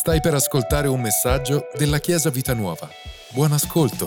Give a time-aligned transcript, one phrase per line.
[0.00, 2.88] Stai per ascoltare un messaggio della Chiesa Vita Nuova.
[3.34, 4.06] Buon ascolto.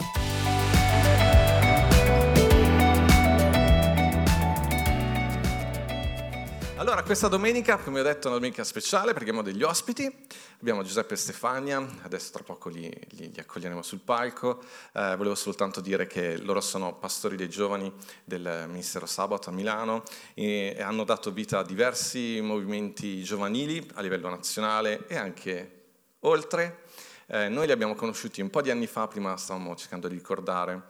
[6.77, 10.11] Allora, questa domenica, come ho detto, è una domenica speciale perché abbiamo degli ospiti.
[10.59, 14.64] Abbiamo Giuseppe e Stefania, adesso tra poco li, li, li accoglieremo sul palco.
[14.94, 20.02] Eh, volevo soltanto dire che loro sono pastori dei giovani del Ministero Sabato a Milano
[20.34, 25.82] e, hanno dato vita a diversi movimenti giovanili a livello nazionale e anche
[26.24, 26.84] oltre.
[27.28, 30.82] Eh, noi li abbiamo conosciuti un po' di anni fa, prima stavamo cercando di ricordare,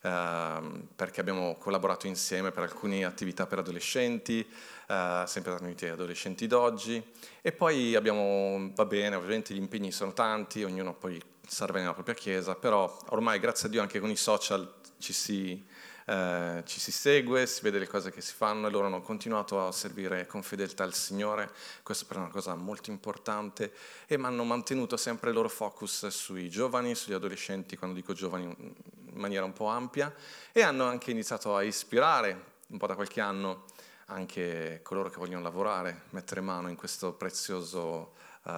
[0.00, 0.60] eh,
[0.96, 7.02] perché abbiamo collaborato insieme per alcune attività per adolescenti, eh, sempre tramite adolescenti d'oggi,
[7.42, 12.14] e poi abbiamo, va bene, ovviamente gli impegni sono tanti, ognuno poi serve nella propria
[12.14, 15.64] chiesa, però ormai grazie a Dio anche con i social ci si
[16.06, 19.66] eh, ci si segue, si vede le cose che si fanno e loro hanno continuato
[19.66, 21.50] a servire con fedeltà il Signore,
[21.82, 23.72] questo per una cosa molto importante,
[24.06, 28.74] e hanno mantenuto sempre il loro focus sui giovani, sugli adolescenti, quando dico giovani in
[29.14, 30.14] maniera un po' ampia,
[30.52, 33.64] e hanno anche iniziato a ispirare un po' da qualche anno
[34.06, 38.12] anche coloro che vogliono lavorare, mettere mano in questo prezioso
[38.44, 38.50] uh,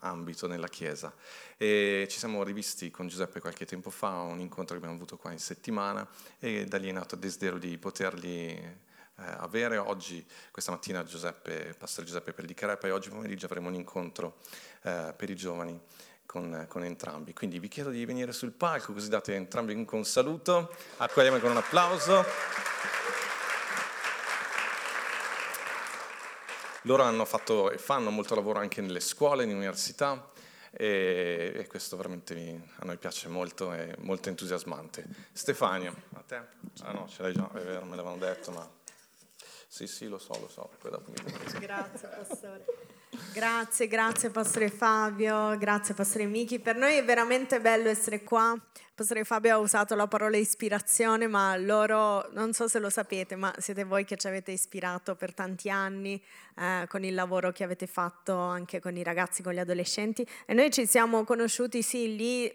[0.00, 1.12] ambito nella Chiesa.
[1.56, 5.32] E ci siamo rivisti con Giuseppe qualche tempo fa, un incontro che abbiamo avuto qua
[5.32, 6.06] in settimana
[6.38, 8.76] e da lì è nato il desiderio di poterli eh,
[9.16, 9.76] avere.
[9.76, 14.38] Oggi, questa mattina, Giuseppe, Pastore Giuseppe predicherà e oggi pomeriggio avremo un incontro
[14.82, 15.78] eh, per i giovani
[16.24, 17.34] con, con, entrambi.
[17.34, 21.56] Quindi vi chiedo di venire sul palco così date entrambi un saluto, accogliamo con un
[21.56, 22.24] applauso.
[26.84, 30.30] Loro hanno fatto e fanno molto lavoro anche nelle scuole, nelle università
[30.70, 35.04] e, e questo veramente mi, a noi piace molto, è molto entusiasmante.
[35.32, 36.36] Stefania, a te?
[36.82, 38.68] Ah no, ce l'hai già, è vero, me l'avevano detto, ma
[39.66, 40.70] sì, sì, lo so, lo so.
[41.58, 42.64] Grazie, Pastore.
[43.32, 46.60] Grazie, grazie Pastore Fabio, grazie Pastore Michi.
[46.60, 48.56] Per noi è veramente bello essere qua.
[48.94, 53.52] Pastore Fabio ha usato la parola ispirazione, ma loro, non so se lo sapete, ma
[53.58, 56.22] siete voi che ci avete ispirato per tanti anni
[56.56, 60.24] eh, con il lavoro che avete fatto anche con i ragazzi, con gli adolescenti.
[60.46, 62.52] E noi ci siamo conosciuti, sì, lì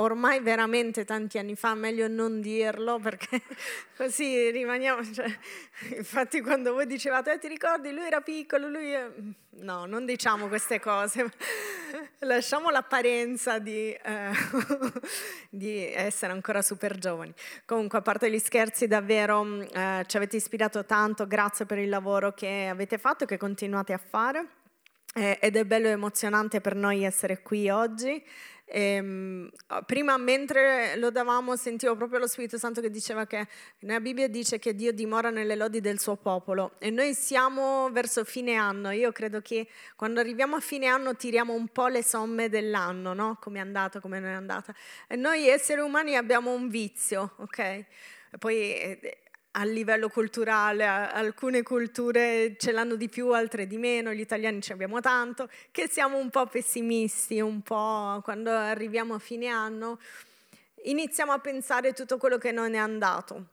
[0.00, 3.42] ormai veramente tanti anni fa, meglio non dirlo perché
[3.96, 5.12] così rimaniamo.
[5.12, 5.26] Cioè,
[5.96, 8.92] infatti, quando voi dicevate, eh, ti ricordi, lui era piccolo, lui.
[8.92, 9.10] È...
[9.60, 11.30] No, non diciamo queste cose,
[12.20, 14.30] lasciamo l'apparenza di, eh,
[15.50, 17.32] di, essere ancora super giovani.
[17.66, 22.32] Comunque, a parte gli scherzi, davvero eh, ci avete ispirato tanto, grazie per il lavoro
[22.32, 24.46] che avete fatto e che continuate a fare.
[25.12, 28.24] Eh, ed è bello e emozionante per noi essere qui oggi
[28.72, 29.50] e, ehm,
[29.84, 33.48] prima, mentre lo davamo, sentivo proprio lo Spirito Santo che diceva che
[33.80, 38.24] nella Bibbia dice che Dio dimora nelle lodi del suo popolo e noi siamo verso
[38.24, 38.90] fine anno.
[38.90, 39.66] Io credo che
[39.96, 43.38] quando arriviamo a fine anno tiriamo un po' le somme dell'anno, no?
[43.40, 44.72] Come è andata, come non è andata.
[45.08, 47.84] E noi esseri umani abbiamo un vizio, ok?
[48.38, 49.18] Poi eh,
[49.52, 54.72] a livello culturale, alcune culture ce l'hanno di più, altre di meno, gli italiani ce
[54.72, 59.98] abbiamo tanto, che siamo un po' pessimisti, un po' quando arriviamo a fine anno
[60.84, 63.46] iniziamo a pensare tutto quello che non è andato.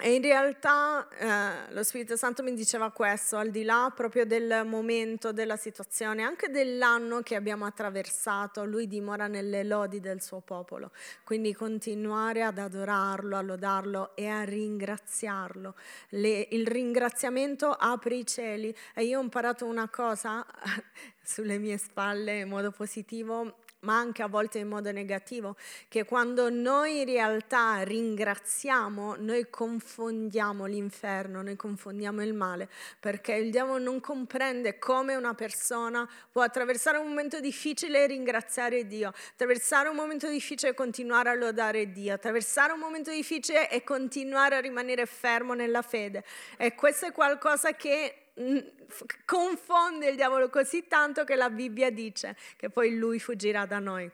[0.00, 4.62] E in realtà eh, lo Spirito Santo mi diceva questo, al di là proprio del
[4.66, 10.90] momento, della situazione, anche dell'anno che abbiamo attraversato, lui dimora nelle lodi del suo popolo.
[11.22, 15.76] Quindi continuare ad adorarlo, a lodarlo e a ringraziarlo.
[16.08, 18.74] Le, il ringraziamento apre i cieli.
[18.94, 20.44] E io ho imparato una cosa
[21.22, 25.56] sulle mie spalle in modo positivo ma anche a volte in modo negativo,
[25.88, 32.68] che quando noi in realtà ringraziamo, noi confondiamo l'inferno, noi confondiamo il male,
[32.98, 38.86] perché il diavolo non comprende come una persona può attraversare un momento difficile e ringraziare
[38.86, 43.84] Dio, attraversare un momento difficile e continuare a lodare Dio, attraversare un momento difficile e
[43.84, 46.24] continuare a rimanere fermo nella fede.
[46.56, 48.23] E questo è qualcosa che
[49.24, 54.10] confonde il diavolo così tanto che la Bibbia dice che poi lui fuggirà da noi.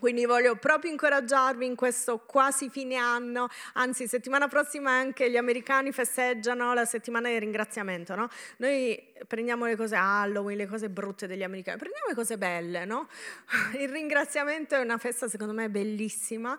[0.00, 5.92] Quindi voglio proprio incoraggiarvi in questo quasi fine anno, anzi settimana prossima anche gli americani
[5.92, 8.30] festeggiano la settimana di ringraziamento, no?
[8.56, 13.08] Noi prendiamo le cose Halloween, le cose brutte degli americani, prendiamo le cose belle, no?
[13.78, 16.58] Il ringraziamento è una festa secondo me bellissima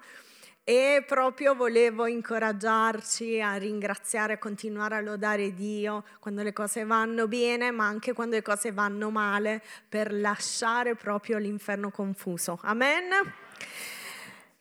[0.63, 7.27] e proprio volevo incoraggiarci a ringraziare, a continuare a lodare Dio quando le cose vanno
[7.27, 12.59] bene, ma anche quando le cose vanno male, per lasciare proprio l'inferno confuso.
[12.63, 13.09] Amen.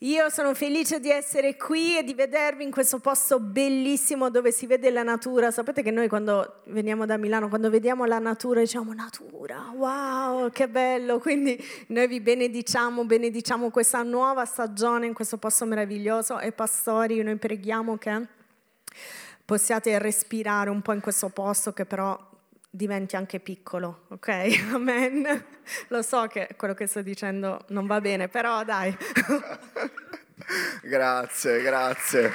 [0.02, 4.64] Io sono felice di essere qui e di vedervi in questo posto bellissimo dove si
[4.64, 5.50] vede la natura.
[5.50, 10.70] Sapete che noi quando veniamo da Milano, quando vediamo la natura, diciamo natura, wow, che
[10.70, 11.18] bello.
[11.18, 17.36] Quindi noi vi benediciamo, benediciamo questa nuova stagione in questo posto meraviglioso e pastori, noi
[17.36, 18.26] preghiamo che
[19.44, 22.29] possiate respirare un po' in questo posto che però
[22.70, 24.28] diventi anche piccolo, ok?
[24.72, 25.44] Amen.
[25.88, 28.96] Lo so che quello che sto dicendo non va bene, però dai.
[30.82, 32.32] grazie, grazie.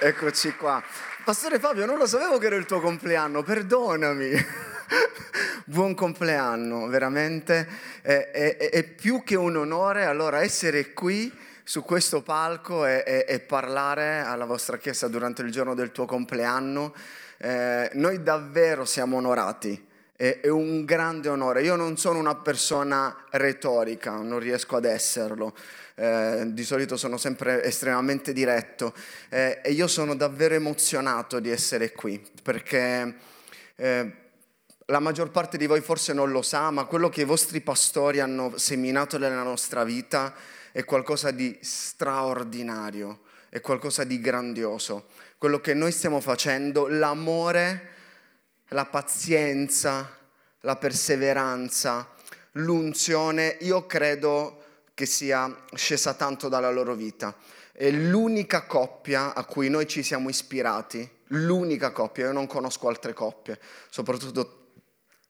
[0.00, 0.82] Eccoci qua.
[1.24, 4.30] Pastore Fabio, non lo sapevo che era il tuo compleanno, perdonami.
[5.66, 7.68] Buon compleanno, veramente.
[8.00, 11.30] È, è, è, più che un onore allora essere qui
[11.62, 16.94] su questo palco e, e parlare alla vostra chiesa durante il giorno del tuo compleanno.
[17.40, 19.86] Eh, noi davvero siamo onorati,
[20.16, 21.62] è, un grande onore.
[21.62, 25.54] Io non sono una persona retorica, non riesco ad esserlo.
[25.94, 28.94] Eh, di solito sono sempre estremamente diretto
[29.30, 33.14] eh, e io sono davvero emozionato di essere qui perché
[33.74, 34.12] eh,
[34.86, 38.20] la maggior parte di voi forse non lo sa, ma quello che i vostri pastori
[38.20, 40.34] hanno seminato nella nostra vita
[40.70, 45.06] è qualcosa di straordinario, è qualcosa di grandioso
[45.38, 47.90] quello che noi stiamo facendo, l'amore,
[48.68, 50.16] la pazienza,
[50.62, 52.08] la perseveranza,
[52.52, 54.64] l'unzione, io credo
[54.94, 57.36] che sia scesa tanto dalla loro vita.
[57.70, 63.12] È l'unica coppia a cui noi ci siamo ispirati, l'unica coppia, io non conosco altre
[63.12, 64.70] coppie, soprattutto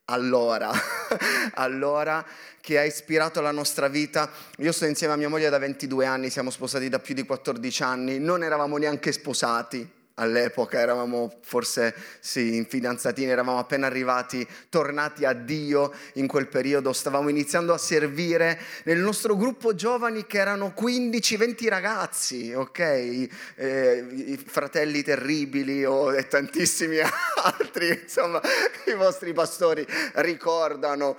[0.07, 0.71] allora,
[1.55, 2.25] allora
[2.63, 4.31] che ha ispirato la nostra vita.
[4.59, 7.83] Io sto insieme a mia moglie da 22 anni, siamo sposati da più di 14
[7.83, 15.25] anni, non eravamo neanche sposati, all'epoca eravamo forse sì, in fidanzatini, eravamo appena arrivati, tornati
[15.25, 20.75] a Dio in quel periodo, stavamo iniziando a servire nel nostro gruppo giovani che erano
[20.77, 22.79] 15-20 ragazzi, ok?
[22.79, 26.99] Eh, I fratelli terribili o, e tantissimi
[27.43, 28.41] altri, insomma,
[28.87, 31.17] i vostri pastori ricordano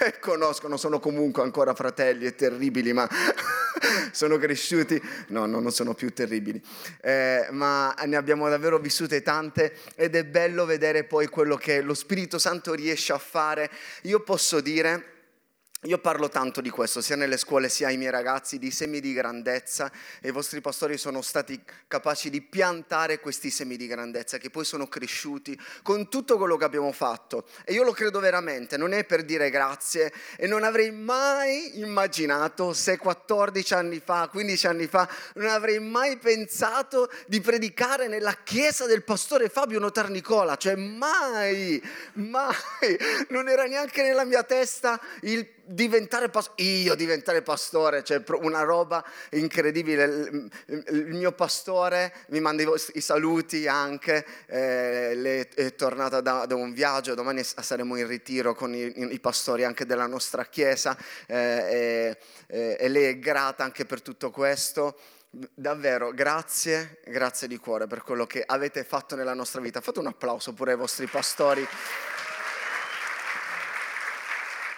[0.00, 3.08] e conoscono, sono comunque ancora fratelli e terribili, ma
[4.12, 6.62] sono cresciuti, no, no, non sono più terribili,
[7.00, 11.94] eh, ma ne abbiamo davvero vissute tante ed è bello vedere poi quello che lo
[11.94, 13.70] Spirito Santo riesce a fare.
[14.02, 15.11] Io posso dire
[15.86, 19.12] io parlo tanto di questo, sia nelle scuole sia ai miei ragazzi, di semi di
[19.12, 19.90] grandezza
[20.20, 24.64] e i vostri pastori sono stati capaci di piantare questi semi di grandezza che poi
[24.64, 27.46] sono cresciuti con tutto quello che abbiamo fatto.
[27.64, 32.72] E io lo credo veramente, non è per dire grazie e non avrei mai immaginato
[32.72, 38.86] se 14 anni fa, 15 anni fa, non avrei mai pensato di predicare nella chiesa
[38.86, 41.82] del pastore Fabio Notarnicola, cioè mai,
[42.12, 42.96] mai,
[43.30, 49.04] non era neanche nella mia testa il diventare pastore, io diventare pastore, cioè una roba
[49.30, 50.04] incredibile.
[50.66, 57.42] Il mio pastore mi manda i saluti anche, eh, è tornata da, un viaggio, domani
[57.44, 62.16] saremo in ritiro con i, pastori anche della nostra chiesa eh,
[62.46, 64.98] e, e lei è grata anche per tutto questo.
[65.54, 69.80] Davvero, grazie, grazie di cuore per quello che avete fatto nella nostra vita.
[69.80, 71.66] Fate un applauso pure ai vostri pastori.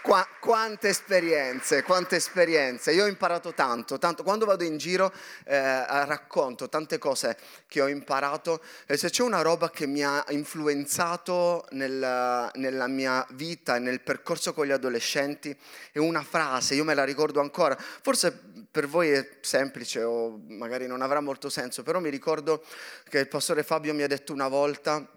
[0.05, 2.93] Qua, quante esperienze, quante esperienze.
[2.93, 4.23] Io ho imparato tanto, tanto.
[4.23, 5.11] Quando vado in giro
[5.47, 8.63] eh, racconto tante cose che ho imparato.
[8.85, 14.03] E se c'è una roba che mi ha influenzato nella, nella mia vita e nel
[14.03, 15.57] percorso con gli adolescenti,
[15.91, 17.75] è una frase, io me la ricordo ancora.
[17.75, 18.39] Forse
[18.71, 22.63] per voi è semplice o magari non avrà molto senso, però mi ricordo
[23.09, 25.09] che il pastore Fabio mi ha detto una volta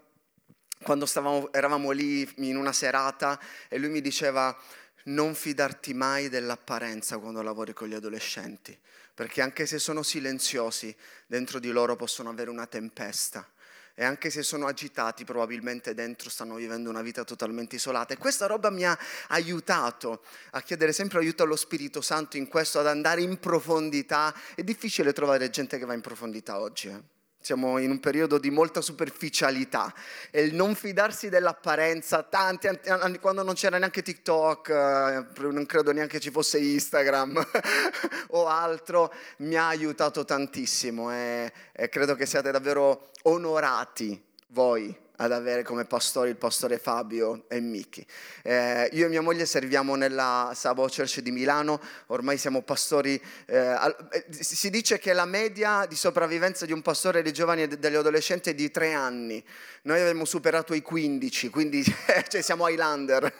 [0.82, 4.56] quando stavamo, eravamo lì in una serata e lui mi diceva
[5.04, 8.78] non fidarti mai dell'apparenza quando lavori con gli adolescenti,
[9.14, 10.94] perché anche se sono silenziosi,
[11.26, 13.46] dentro di loro possono avere una tempesta.
[13.94, 18.14] E anche se sono agitati, probabilmente dentro stanno vivendo una vita totalmente isolata.
[18.14, 18.96] E questa roba mi ha
[19.28, 24.32] aiutato a chiedere sempre aiuto allo Spirito Santo in questo, ad andare in profondità.
[24.54, 26.86] È difficile trovare gente che va in profondità oggi.
[26.86, 27.17] Eh?
[27.48, 29.90] Siamo in un periodo di molta superficialità.
[30.30, 35.92] E il non fidarsi dell'apparenza, tanti anni quando non c'era neanche TikTok, eh, non credo
[35.92, 37.42] neanche ci fosse Instagram
[38.36, 41.10] o altro, mi ha aiutato tantissimo.
[41.10, 47.44] E, e credo che siate davvero onorati voi ad avere come pastori il pastore Fabio
[47.48, 48.06] e Miki.
[48.42, 53.74] Eh, io e mia moglie serviamo nella Sabo Church di Milano, ormai siamo pastori, eh,
[54.10, 57.96] eh si dice che la media di sopravvivenza di un pastore dei giovani e degli
[57.96, 59.42] adolescenti è di tre anni,
[59.82, 61.82] noi abbiamo superato i 15, quindi
[62.28, 63.32] cioè, siamo Highlander,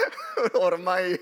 [0.54, 1.18] ormai,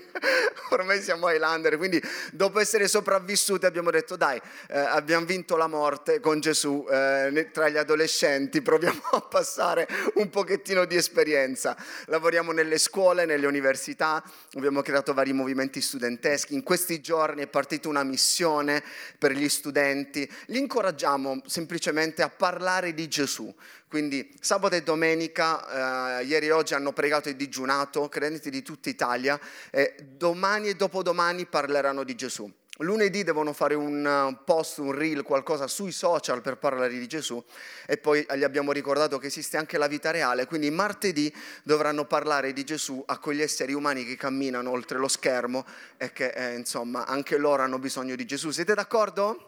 [0.71, 6.19] ormai, siamo Highlander, quindi dopo essere sopravvissuti abbiamo detto dai, eh, abbiamo vinto la morte
[6.19, 11.75] con Gesù eh, tra gli adolescenti, proviamo a passare un pochettino di esperienza.
[12.05, 16.53] Lavoriamo nelle scuole, nelle università, abbiamo creato vari movimenti studenteschi.
[16.53, 18.83] In questi giorni è partita una missione
[19.17, 20.29] per gli studenti.
[20.47, 23.53] Li incoraggiamo semplicemente a parlare di Gesù.
[23.87, 28.89] Quindi sabato e domenica, eh, ieri e oggi hanno pregato e digiunato, credenti di tutta
[28.89, 29.39] Italia,
[29.69, 32.51] e domani e dopodomani parleranno di Gesù.
[32.79, 37.41] Lunedì devono fare un post, un reel, qualcosa sui social per parlare di Gesù
[37.85, 42.51] e poi gli abbiamo ricordato che esiste anche la vita reale, quindi martedì dovranno parlare
[42.51, 45.65] di Gesù a quegli esseri umani che camminano oltre lo schermo
[45.95, 48.51] e che eh, insomma anche loro hanno bisogno di Gesù.
[48.51, 49.47] Siete d'accordo?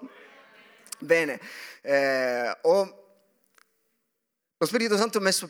[0.99, 1.41] Bene,
[1.81, 3.06] eh, ho
[4.59, 5.47] lo Spirito Santo ha messo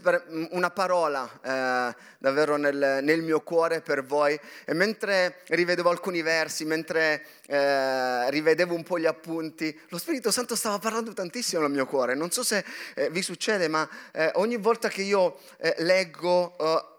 [0.50, 6.66] una parola eh, davvero nel, nel, mio cuore per voi e mentre rivedevo alcuni versi,
[6.66, 11.86] mentre eh, rivedevo un po' gli appunti, lo Spirito Santo stava parlando tantissimo nel mio
[11.86, 12.16] cuore.
[12.16, 16.97] Non so se eh, vi succede, ma eh, ogni volta che io eh, leggo eh,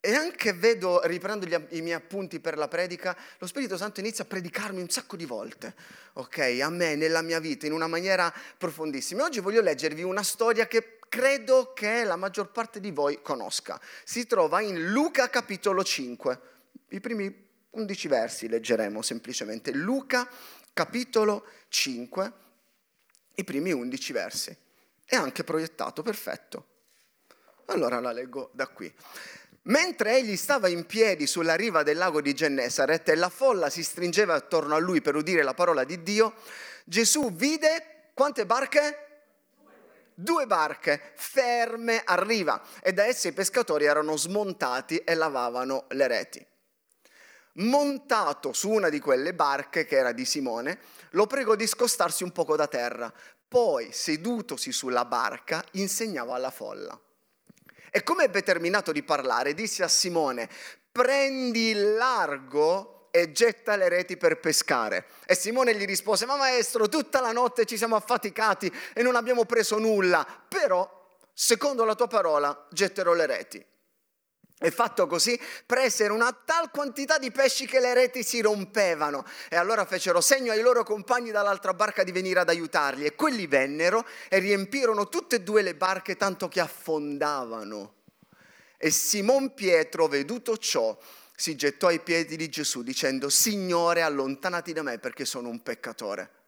[0.00, 4.24] e anche vedo, riprendo gli, i miei appunti per la predica, lo Spirito Santo inizia
[4.24, 5.74] a predicarmi un sacco di volte,
[6.14, 6.58] ok?
[6.62, 9.24] A me, nella mia vita, in una maniera profondissima.
[9.24, 13.78] Oggi voglio leggervi una storia che credo che la maggior parte di voi conosca.
[14.02, 16.40] Si trova in Luca capitolo 5.
[16.88, 19.70] I primi 11 versi leggeremo semplicemente.
[19.72, 20.26] Luca
[20.72, 22.32] capitolo 5,
[23.34, 24.56] i primi 11 versi.
[25.04, 26.66] È anche proiettato, perfetto.
[27.66, 28.92] Allora la leggo da qui.
[29.62, 33.82] Mentre egli stava in piedi sulla riva del lago di Gennesaret e la folla si
[33.82, 36.34] stringeva attorno a lui per udire la parola di Dio,
[36.84, 39.04] Gesù vide quante barche?
[40.20, 46.06] due barche ferme a riva e da esse i pescatori erano smontati e lavavano le
[46.06, 46.46] reti.
[47.54, 50.78] Montato su una di quelle barche, che era di Simone,
[51.10, 53.12] lo pregò di scostarsi un poco da terra.
[53.48, 56.98] Poi, sedutosi sulla barca, insegnava alla folla.
[57.90, 60.48] E come ebbe terminato di parlare, disse a Simone,
[60.90, 65.06] prendi il largo e getta le reti per pescare.
[65.26, 69.44] E Simone gli rispose, ma maestro, tutta la notte ci siamo affaticati e non abbiamo
[69.44, 70.88] preso nulla, però,
[71.32, 73.66] secondo la tua parola, getterò le reti.
[74.62, 79.24] E fatto così, presero una tal quantità di pesci che le reti si rompevano.
[79.48, 83.06] E allora fecero segno ai loro compagni dall'altra barca di venire ad aiutarli.
[83.06, 87.94] E quelli vennero e riempirono tutte e due le barche tanto che affondavano.
[88.76, 90.94] E Simon Pietro, veduto ciò,
[91.34, 96.39] si gettò ai piedi di Gesù dicendo, Signore, allontanati da me perché sono un peccatore.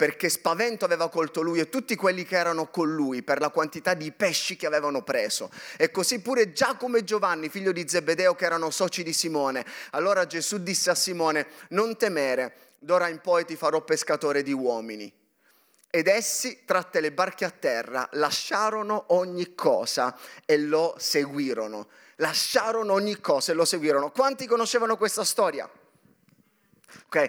[0.00, 3.92] Perché spavento aveva colto lui e tutti quelli che erano con lui per la quantità
[3.92, 5.50] di pesci che avevano preso.
[5.76, 9.62] E così pure Giacomo e Giovanni, figlio di Zebedeo, che erano soci di Simone.
[9.90, 15.12] Allora Gesù disse a Simone, non temere, d'ora in poi ti farò pescatore di uomini.
[15.90, 20.16] Ed essi, tratte le barche a terra, lasciarono ogni cosa
[20.46, 21.86] e lo seguirono
[22.20, 24.10] lasciarono ogni cosa e lo seguirono.
[24.10, 25.66] Quanti conoscevano questa storia?
[27.06, 27.28] Okay?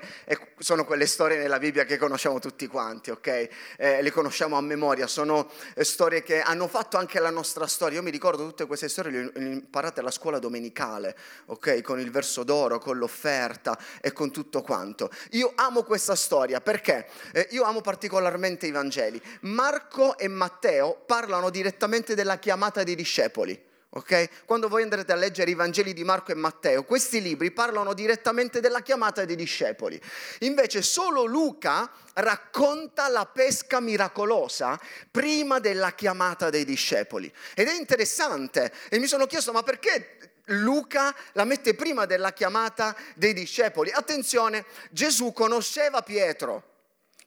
[0.57, 3.49] sono quelle storie nella Bibbia che conosciamo tutti quanti, ok?
[3.77, 7.97] Eh, le conosciamo a memoria, sono eh, storie che hanno fatto anche la nostra storia.
[7.97, 11.81] Io mi ricordo tutte queste storie, le ho imparate alla scuola domenicale, ok?
[11.81, 15.09] Con il verso d'oro, con l'offerta e con tutto quanto.
[15.31, 19.21] Io amo questa storia perché eh, io amo particolarmente i Vangeli.
[19.41, 23.69] Marco e Matteo parlano direttamente della chiamata dei discepoli.
[23.93, 24.29] Okay?
[24.45, 28.61] Quando voi andrete a leggere i Vangeli di Marco e Matteo, questi libri parlano direttamente
[28.61, 30.01] della chiamata dei discepoli.
[30.39, 34.79] Invece solo Luca racconta la pesca miracolosa
[35.11, 37.31] prima della chiamata dei discepoli.
[37.53, 42.95] Ed è interessante e mi sono chiesto ma perché Luca la mette prima della chiamata
[43.15, 43.91] dei discepoli?
[43.91, 46.69] Attenzione, Gesù conosceva Pietro.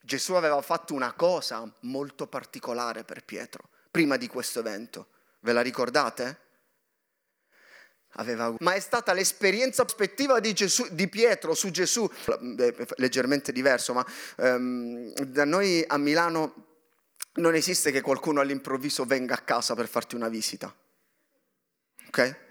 [0.00, 5.09] Gesù aveva fatto una cosa molto particolare per Pietro prima di questo evento.
[5.40, 6.44] Ve la ricordate?
[8.14, 8.62] Aveva avuto.
[8.64, 12.09] Ma è stata l'esperienza prospettiva di, Gesù, di Pietro su Gesù,
[12.97, 14.06] leggermente diverso, ma
[14.37, 16.73] um, da noi a Milano
[17.35, 20.73] non esiste che qualcuno all'improvviso venga a casa per farti una visita.
[22.09, 22.42] Ok?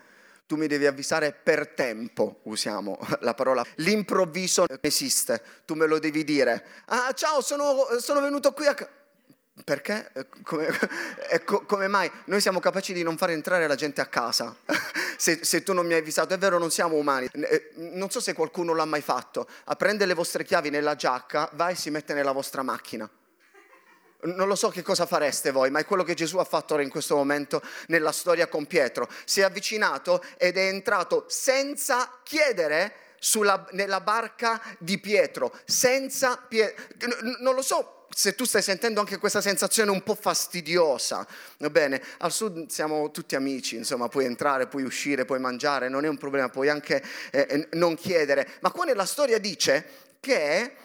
[0.45, 3.65] Tu mi devi avvisare per tempo, usiamo la parola.
[3.75, 6.65] L'improvviso non esiste, tu me lo devi dire.
[6.87, 8.75] Ah, ciao, sono, sono venuto qui a...
[9.63, 10.09] Perché?
[10.13, 10.67] Eh, come,
[11.45, 12.11] co- come, mai?
[12.25, 14.55] Noi siamo capaci di non far entrare la gente a casa
[15.15, 16.33] se, se, tu non mi hai avvisato.
[16.33, 17.29] È vero, non siamo umani.
[17.31, 19.47] Eh, non so se qualcuno l'ha mai fatto.
[19.65, 23.07] A prende le vostre chiavi nella giacca, va e si mette nella vostra macchina.
[24.25, 26.83] Non lo so che cosa fareste voi, ma è quello che Gesù ha fatto ora
[26.83, 29.07] in questo momento nella storia con Pietro.
[29.25, 36.85] Si è avvicinato ed è entrato senza chiedere sulla, nella barca di Pietro, senza Pietro.
[37.39, 41.27] Non lo so se tu stai sentendo anche questa sensazione un po' fastidiosa,
[41.57, 42.01] va bene?
[42.19, 46.17] Al sud siamo tutti amici, insomma, puoi entrare, puoi uscire, puoi mangiare, non è un
[46.17, 48.47] problema, puoi anche eh, eh non chiedere.
[48.61, 49.85] Ma qua nella storia dice
[50.19, 50.75] che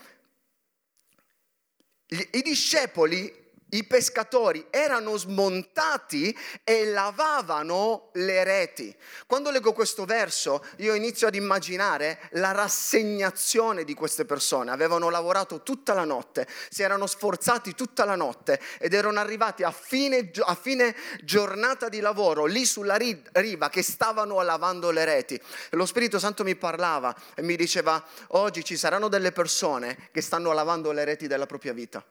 [2.08, 3.37] i discepoli
[3.70, 8.94] i pescatori erano smontati e lavavano le reti.
[9.26, 14.70] Quando leggo questo verso io inizio ad immaginare la rassegnazione di queste persone.
[14.70, 19.70] Avevano lavorato tutta la notte, si erano sforzati tutta la notte ed erano arrivati a
[19.70, 25.40] fine, a fine giornata di lavoro lì sulla riva che stavano lavando le reti.
[25.70, 30.52] Lo Spirito Santo mi parlava e mi diceva oggi ci saranno delle persone che stanno
[30.52, 32.04] lavando le reti della propria vita.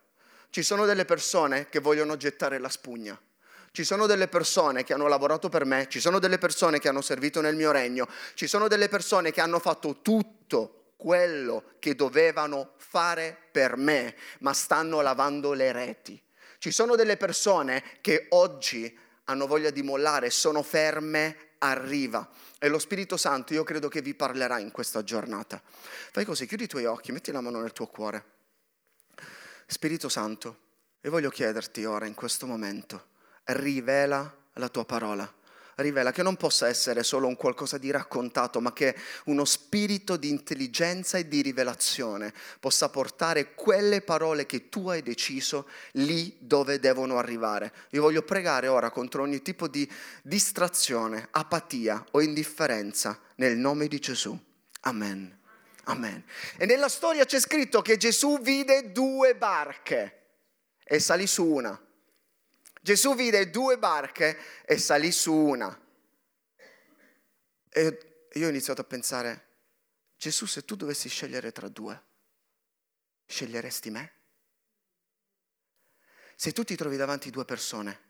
[0.50, 3.20] Ci sono delle persone che vogliono gettare la spugna.
[3.72, 7.02] Ci sono delle persone che hanno lavorato per me, ci sono delle persone che hanno
[7.02, 12.74] servito nel mio regno, ci sono delle persone che hanno fatto tutto quello che dovevano
[12.78, 16.20] fare per me, ma stanno lavando le reti.
[16.58, 22.28] Ci sono delle persone che oggi hanno voglia di mollare, sono ferme a riva.
[22.58, 25.62] E lo Spirito Santo io credo che vi parlerà in questa giornata.
[26.12, 28.37] Fai così, chiudi i tuoi occhi, metti la mano nel tuo cuore.
[29.70, 30.58] Spirito Santo,
[31.02, 33.08] io voglio chiederti ora, in questo momento,
[33.44, 35.30] rivela la tua parola.
[35.76, 38.96] Rivela che non possa essere solo un qualcosa di raccontato, ma che
[39.26, 45.70] uno spirito di intelligenza e di rivelazione possa portare quelle parole che tu hai deciso
[45.92, 47.74] lì dove devono arrivare.
[47.90, 49.88] Io voglio pregare ora contro ogni tipo di
[50.24, 54.36] distrazione, apatia o indifferenza nel nome di Gesù.
[54.84, 55.37] Amen.
[55.90, 56.24] Amen.
[56.58, 60.40] E nella storia c'è scritto che Gesù vide due barche
[60.84, 61.82] e salì su una.
[62.82, 65.82] Gesù vide due barche e salì su una.
[67.70, 69.46] E io ho iniziato a pensare,
[70.18, 72.04] Gesù se tu dovessi scegliere tra due,
[73.26, 74.14] sceglieresti me?
[76.36, 78.02] Se tu ti trovi davanti due persone,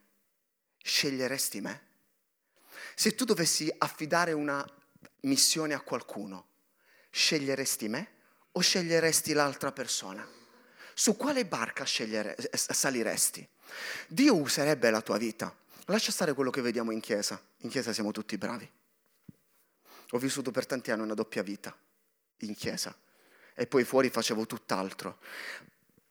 [0.77, 1.85] sceglieresti me?
[2.95, 4.65] Se tu dovessi affidare una
[5.21, 6.55] missione a qualcuno,
[7.17, 8.07] sceglieresti me
[8.51, 10.25] o sceglieresti l'altra persona?
[10.93, 13.47] Su quale barca scegliere, saliresti?
[14.07, 15.55] Dio userebbe la tua vita.
[15.85, 17.41] Lascia stare quello che vediamo in chiesa.
[17.57, 18.69] In chiesa siamo tutti bravi.
[20.11, 21.75] Ho vissuto per tanti anni una doppia vita
[22.41, 22.95] in chiesa
[23.53, 25.19] e poi fuori facevo tutt'altro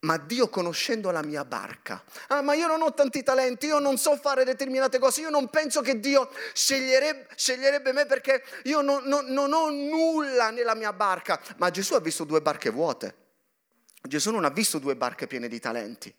[0.01, 3.97] ma Dio conoscendo la mia barca, ah ma io non ho tanti talenti, io non
[3.97, 9.05] so fare determinate cose, io non penso che Dio sceglierebbe, sceglierebbe me perché io non,
[9.05, 13.15] non, non ho nulla nella mia barca, ma Gesù ha visto due barche vuote,
[14.03, 16.15] Gesù non ha visto due barche piene di talenti.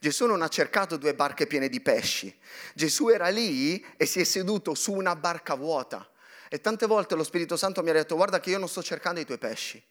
[0.00, 2.36] Gesù non ha cercato due barche piene di pesci.
[2.74, 6.08] Gesù era lì e si è seduto su una barca vuota.
[6.48, 9.20] E tante volte lo Spirito Santo mi ha detto guarda che io non sto cercando
[9.20, 9.82] i tuoi pesci.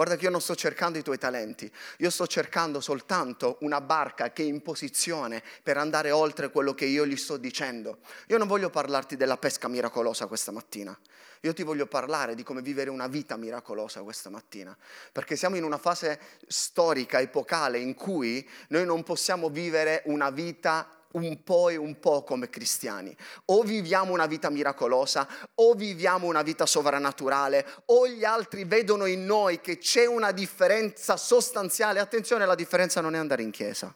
[0.00, 4.32] Guarda che io non sto cercando i tuoi talenti, io sto cercando soltanto una barca
[4.32, 7.98] che è in posizione per andare oltre quello che io gli sto dicendo.
[8.28, 10.98] Io non voglio parlarti della pesca miracolosa questa mattina,
[11.42, 14.74] io ti voglio parlare di come vivere una vita miracolosa questa mattina,
[15.12, 20.99] perché siamo in una fase storica, epocale, in cui noi non possiamo vivere una vita
[21.12, 23.16] un po' e un po' come cristiani.
[23.46, 29.24] O viviamo una vita miracolosa, o viviamo una vita sovrannaturale, o gli altri vedono in
[29.24, 32.00] noi che c'è una differenza sostanziale.
[32.00, 33.94] Attenzione, la differenza non è andare in chiesa.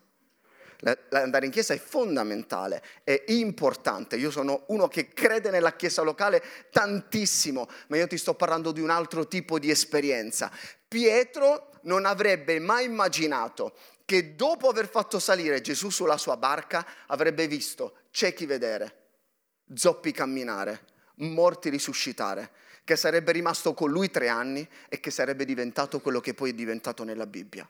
[1.10, 4.16] Andare in chiesa è fondamentale, è importante.
[4.16, 8.80] Io sono uno che crede nella chiesa locale tantissimo, ma io ti sto parlando di
[8.80, 10.50] un altro tipo di esperienza.
[10.86, 13.74] Pietro non avrebbe mai immaginato
[14.04, 19.02] che dopo aver fatto salire Gesù sulla sua barca avrebbe visto ciechi vedere,
[19.74, 20.86] zoppi camminare,
[21.16, 22.50] morti risuscitare,
[22.84, 26.54] che sarebbe rimasto con lui tre anni e che sarebbe diventato quello che poi è
[26.54, 27.68] diventato nella Bibbia.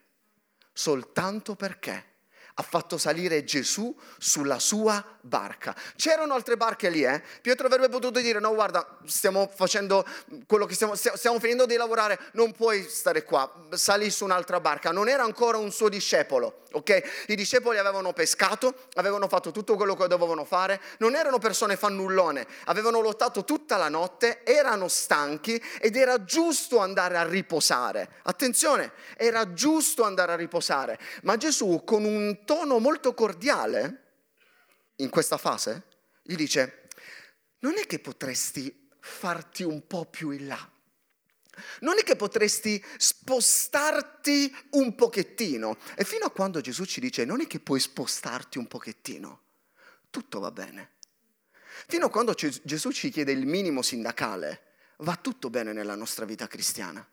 [0.72, 2.13] Soltanto perché
[2.54, 5.74] ha fatto salire Gesù sulla sua barca.
[5.96, 7.22] C'erano altre barche lì, eh?
[7.40, 10.06] Pietro avrebbe potuto dire, no guarda, stiamo facendo
[10.46, 14.92] quello che stiamo, stiamo finendo di lavorare, non puoi stare qua, sali su un'altra barca.
[14.92, 17.24] Non era ancora un suo discepolo, ok?
[17.28, 22.46] I discepoli avevano pescato, avevano fatto tutto quello che dovevano fare, non erano persone fannullone,
[22.66, 28.08] avevano lottato tutta la notte, erano stanchi ed era giusto andare a riposare.
[28.22, 34.04] Attenzione, era giusto andare a riposare, ma Gesù con un tono molto cordiale,
[34.96, 35.82] in questa fase,
[36.22, 36.88] gli dice,
[37.60, 40.70] non è che potresti farti un po' più in là?
[41.80, 45.78] Non è che potresti spostarti un pochettino?
[45.96, 49.40] E fino a quando Gesù ci dice, non è che puoi spostarti un pochettino,
[50.10, 50.92] tutto va bene.
[51.86, 54.62] Fino a quando Gesù ci chiede il minimo sindacale,
[54.98, 57.06] va tutto bene nella nostra vita cristiana.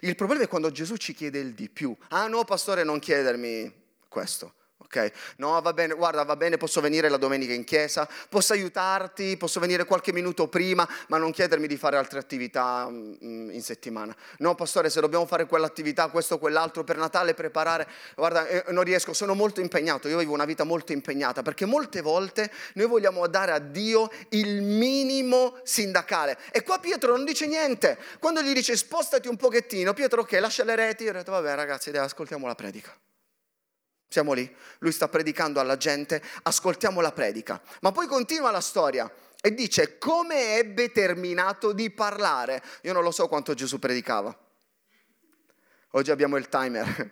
[0.00, 1.96] Il problema è quando Gesù ci chiede il di più.
[2.08, 3.72] Ah no, pastore, non chiedermi
[4.08, 4.54] questo
[4.92, 5.12] ok?
[5.36, 9.58] No, va bene, guarda, va bene, posso venire la domenica in chiesa, posso aiutarti, posso
[9.58, 14.14] venire qualche minuto prima, ma non chiedermi di fare altre attività mm, in settimana.
[14.38, 18.84] No, pastore, se dobbiamo fare quell'attività, questo o quell'altro per Natale, preparare, guarda, eh, non
[18.84, 23.26] riesco, sono molto impegnato, io vivo una vita molto impegnata, perché molte volte noi vogliamo
[23.26, 26.36] dare a Dio il minimo sindacale.
[26.50, 27.98] E qua Pietro non dice niente.
[28.18, 31.54] Quando gli dice spostati un pochettino, Pietro ok, lascia le reti, io ho detto vabbè
[31.54, 32.92] ragazzi, dai, ascoltiamo la predica.
[34.12, 37.58] Siamo lì, lui sta predicando alla gente, ascoltiamo la predica.
[37.80, 42.62] Ma poi continua la storia e dice come ebbe terminato di parlare.
[42.82, 44.38] Io non lo so quanto Gesù predicava.
[45.92, 47.10] Oggi abbiamo il timer,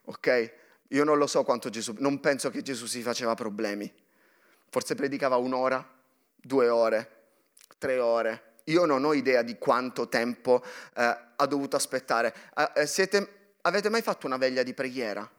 [0.06, 0.52] ok?
[0.88, 3.92] Io non lo so quanto Gesù, non penso che Gesù si faceva problemi.
[4.70, 5.86] Forse predicava un'ora,
[6.34, 7.10] due ore,
[7.76, 8.54] tre ore.
[8.64, 10.64] Io non ho idea di quanto tempo
[10.96, 12.34] eh, ha dovuto aspettare.
[12.74, 15.30] Eh, siete, avete mai fatto una veglia di preghiera?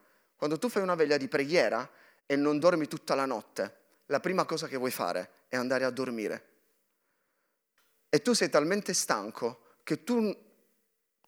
[0.41, 1.87] Quando tu fai una veglia di preghiera
[2.25, 3.75] e non dormi tutta la notte,
[4.07, 6.45] la prima cosa che vuoi fare è andare a dormire.
[8.09, 10.35] E tu sei talmente stanco che tu,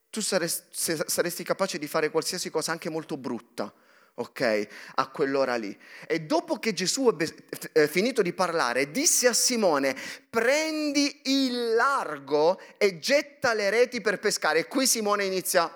[0.09, 3.71] tu saresti, saresti capace di fare qualsiasi cosa, anche molto brutta,
[4.15, 4.67] ok?
[4.95, 5.79] A quell'ora lì.
[6.07, 9.95] E dopo che Gesù ebbe finito di parlare, disse a Simone,
[10.27, 14.61] prendi il largo e getta le reti per pescare.
[14.61, 15.71] E qui Simone inizia,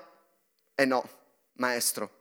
[0.73, 1.07] eh no,
[1.57, 2.16] maestro,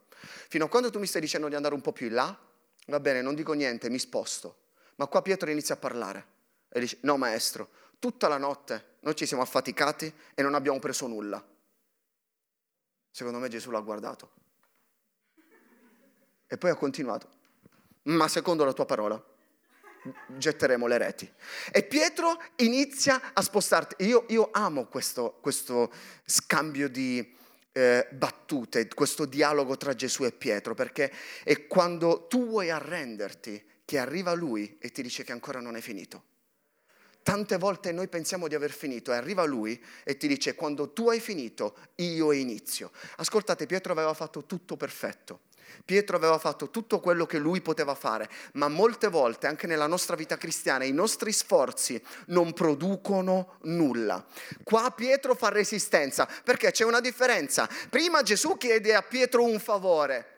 [0.49, 2.39] Fino a quando tu mi stai dicendo di andare un po' più in là,
[2.87, 4.65] va bene, non dico niente, mi sposto.
[4.97, 6.27] Ma qua Pietro inizia a parlare
[6.69, 11.07] e dice, no maestro, tutta la notte noi ci siamo affaticati e non abbiamo preso
[11.07, 11.45] nulla.
[13.11, 14.33] Secondo me Gesù l'ha guardato.
[16.47, 17.29] E poi ha continuato,
[18.05, 19.23] ma secondo la tua parola
[20.27, 21.33] getteremo le reti.
[21.73, 24.05] E Pietro inizia a spostarti.
[24.07, 25.93] Io, io amo questo, questo
[26.25, 27.37] scambio di,
[27.77, 31.13] eh, battute, questo dialogo tra Gesù e Pietro, perché
[31.45, 35.83] è quando tu vuoi arrenderti che arriva lui e ti dice che ancora non è
[35.83, 36.25] finito.
[37.23, 41.11] Tante volte noi pensiamo di aver finito e arriva lui e ti dice quando tu
[41.11, 42.93] hai finito io inizio.
[43.17, 45.41] Ascoltate, Pietro aveva fatto tutto perfetto.
[45.85, 50.17] Pietro aveva fatto tutto quello che lui poteva fare, ma molte volte anche nella nostra
[50.17, 54.25] vita cristiana i nostri sforzi non producono nulla.
[54.63, 57.69] Qua Pietro fa resistenza perché c'è una differenza.
[57.89, 60.37] Prima Gesù chiede a Pietro un favore,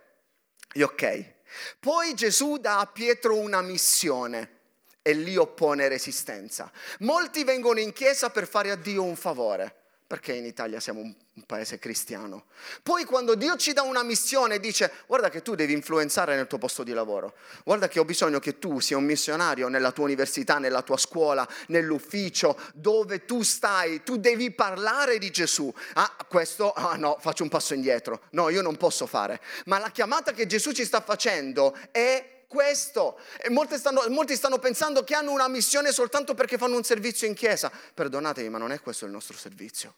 [0.72, 1.36] e ok.
[1.80, 4.56] Poi Gesù dà a Pietro una missione
[5.00, 6.70] e lì oppone resistenza.
[7.00, 9.76] Molti vengono in chiesa per fare a Dio un favore
[10.09, 11.14] perché in Italia siamo un,
[11.47, 12.47] paese cristiano.
[12.83, 16.57] Poi quando Dio ci dà una missione dice guarda che tu devi influenzare nel tuo
[16.57, 20.59] posto di lavoro, guarda che ho bisogno che tu sia un missionario nella tua università,
[20.59, 25.73] nella tua scuola, nell'ufficio, dove tu stai, tu devi parlare di Gesù.
[25.92, 29.40] Ah, questo, ah no, faccio un passo indietro, no, io non posso fare.
[29.66, 33.20] Ma la chiamata che Gesù ci sta facendo è questo.
[33.40, 37.28] E molti stanno, molti stanno, pensando che hanno una missione soltanto perché fanno un servizio
[37.28, 37.70] in chiesa.
[37.94, 39.94] Perdonatemi, ma non è questo il nostro servizio.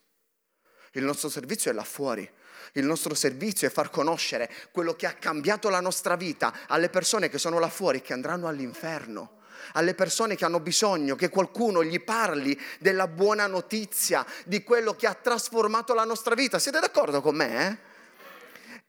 [0.92, 2.28] Il nostro servizio è là fuori.
[2.74, 7.28] Il nostro servizio è far conoscere quello che ha cambiato la nostra vita alle persone
[7.28, 9.38] che sono là fuori, che andranno all'inferno
[9.74, 15.06] alle persone che hanno bisogno che qualcuno gli parli della buona notizia, di quello che
[15.06, 16.58] ha trasformato la nostra vita.
[16.58, 17.68] Siete d'accordo con me?
[17.68, 17.89] Eh?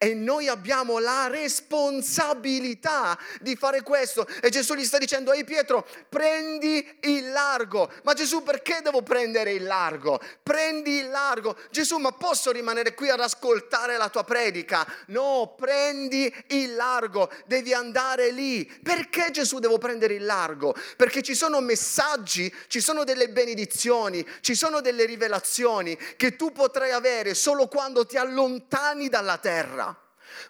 [0.04, 4.28] E noi abbiamo la responsabilità di fare questo.
[4.42, 7.88] E Gesù gli sta dicendo, ehi Pietro, prendi il largo.
[8.02, 10.20] Ma Gesù perché devo prendere il largo?
[10.42, 11.56] Prendi il largo.
[11.70, 14.88] Gesù, ma posso rimanere qui ad ascoltare la tua predica?
[15.10, 18.66] No, prendi il largo, devi andare lì.
[18.66, 20.74] Perché Gesù devo prendere il largo?
[20.98, 26.90] Perché ci sono messaggi, ci sono delle benedizioni, ci sono delle rivelazioni che tu potrai
[26.90, 29.90] avere solo quando ti allontani dalla terra.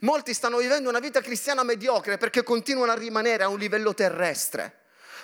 [0.02, 4.81] Molti stanno vivendo una vita cristiana mediocre perché continuano a rimanere a un livello terrestre.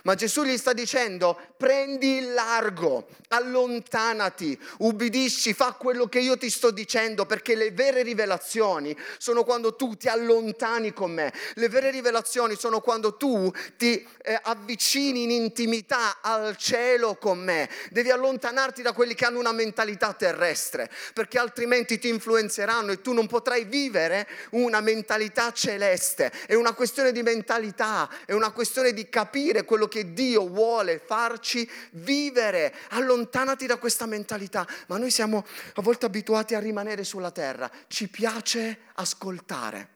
[0.08, 6.50] Ma Gesù gli sta dicendo, prendi il largo, allontanati, ubbidisci, fa quello che io ti
[6.50, 11.34] sto dicendo, perché le vere rivelazioni sono quando tu ti allontani con me.
[11.56, 17.70] Le vere rivelazioni sono quando tu ti eh, avvicini in intimità al cielo con me.
[17.90, 23.12] Devi allontanarti da quelli che hanno una mentalità terrestre, perché altrimenti ti influenzeranno e tu
[23.12, 26.32] non potrai vivere una mentalità celeste.
[26.46, 31.70] È una questione di mentalità, è una questione di capire quello che Dio vuole farci
[31.92, 32.74] vivere.
[32.90, 34.68] Allontanati da questa mentalità.
[34.88, 37.70] Ma noi siamo a volte abituati a rimanere sulla terra.
[37.88, 39.96] Ci piace ascoltare.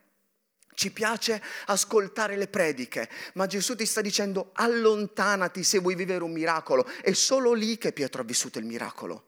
[0.74, 6.32] Ci piace ascoltare le prediche, ma Gesù ti sta dicendo allontanati se vuoi vivere un
[6.32, 6.88] miracolo.
[7.02, 9.26] È solo lì che Pietro ha vissuto il miracolo.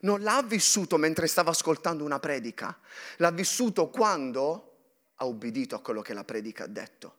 [0.00, 2.78] Non l'ha vissuto mentre stava ascoltando una predica,
[3.16, 4.74] l'ha vissuto quando
[5.16, 7.16] ha ubbidito a quello che la predica ha detto.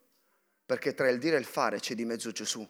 [0.65, 2.67] Perché tra il dire e il fare c'è di mezzo Gesù.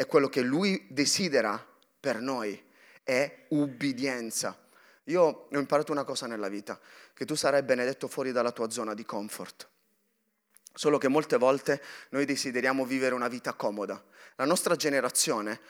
[0.00, 1.62] E quello che lui desidera
[2.00, 2.58] per noi
[3.02, 4.58] è ubbidienza.
[5.04, 6.80] Io ho imparato una cosa nella vita,
[7.12, 9.68] che tu sarai benedetto fuori dalla tua zona di comfort.
[10.72, 11.82] Solo che molte volte
[12.12, 14.02] noi desideriamo vivere una vita comoda.
[14.36, 15.60] La nostra generazione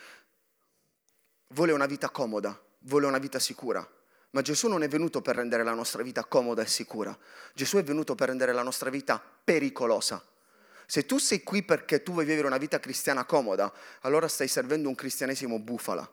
[1.49, 3.85] vuole una vita comoda, vuole una vita sicura.
[4.31, 7.19] Ma Gesù non è venuto per rendere la nostra vita comoda e sicura.
[7.53, 10.25] Gesù è venuto per rendere la nostra vita pericolosa.
[10.91, 14.89] Se tu sei qui perché tu vuoi vivere una vita cristiana comoda, allora stai servendo
[14.89, 16.13] un cristianesimo bufala.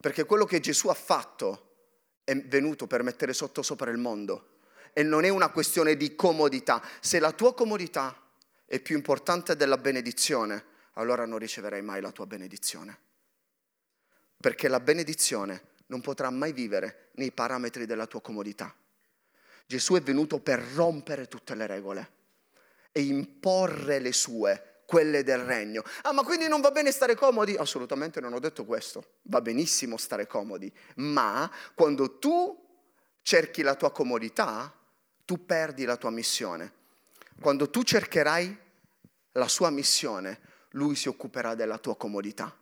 [0.00, 1.74] Perché quello che Gesù ha fatto
[2.24, 4.60] è venuto per mettere sotto sopra il mondo
[4.94, 6.82] e non è una questione di comodità.
[7.00, 8.18] Se la tua comodità
[8.64, 10.64] è più importante della benedizione,
[10.94, 12.98] allora non riceverai mai la tua benedizione.
[14.40, 18.74] Perché la benedizione non potrà mai vivere nei parametri della tua comodità.
[19.66, 22.16] Gesù è venuto per rompere tutte le regole
[22.98, 25.84] e imporre le sue, quelle del regno.
[26.02, 27.54] Ah, ma quindi non va bene stare comodi?
[27.54, 29.18] Assolutamente non ho detto questo.
[29.22, 32.66] Va benissimo stare comodi, ma quando tu
[33.22, 34.74] cerchi la tua comodità,
[35.24, 36.72] tu perdi la tua missione.
[37.40, 38.58] Quando tu cercherai
[39.32, 42.52] la sua missione, lui si occuperà della tua comodità.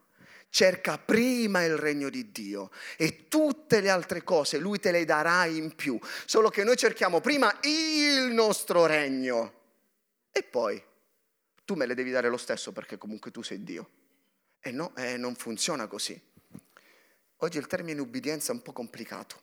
[0.50, 5.46] Cerca prima il regno di Dio e tutte le altre cose lui te le darà
[5.46, 5.98] in più.
[6.26, 9.64] Solo che noi cerchiamo prima il nostro regno
[10.36, 10.82] e poi
[11.64, 13.90] tu me le devi dare lo stesso perché comunque tu sei Dio.
[14.60, 16.20] E no, eh, non funziona così.
[17.36, 19.40] Oggi il termine ubbidienza è un po' complicato,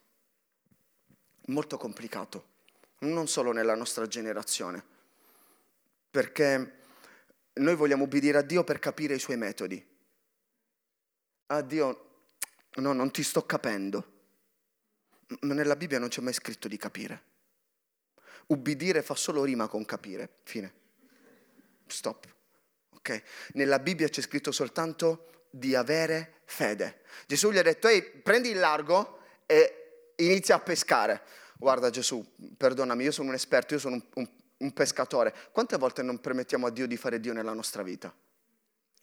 [1.47, 2.51] molto complicato
[2.99, 4.84] non solo nella nostra generazione,
[6.12, 6.79] perché
[7.53, 9.84] noi vogliamo ubbidire a Dio per capire i suoi metodi.
[11.47, 12.27] A Dio,
[12.75, 14.12] no, non ti sto capendo,
[15.41, 17.23] ma nella Bibbia non c'è mai scritto di capire.
[18.47, 20.82] Ubbidire fa solo rima con capire, fine.
[21.88, 22.28] Stop.
[22.96, 23.24] Ok?
[23.54, 27.02] Nella Bibbia c'è scritto soltanto di avere fede.
[27.28, 31.22] Gesù gli ha detto, ehi, prendi il largo e inizia a pescare
[31.63, 32.24] guarda Gesù,
[32.58, 35.34] perdonami, io sono un esperto, io sono un, un, un pescatore.
[35.54, 38.13] Quante volte non permettiamo a Dio di fare Dio nella nostra vita?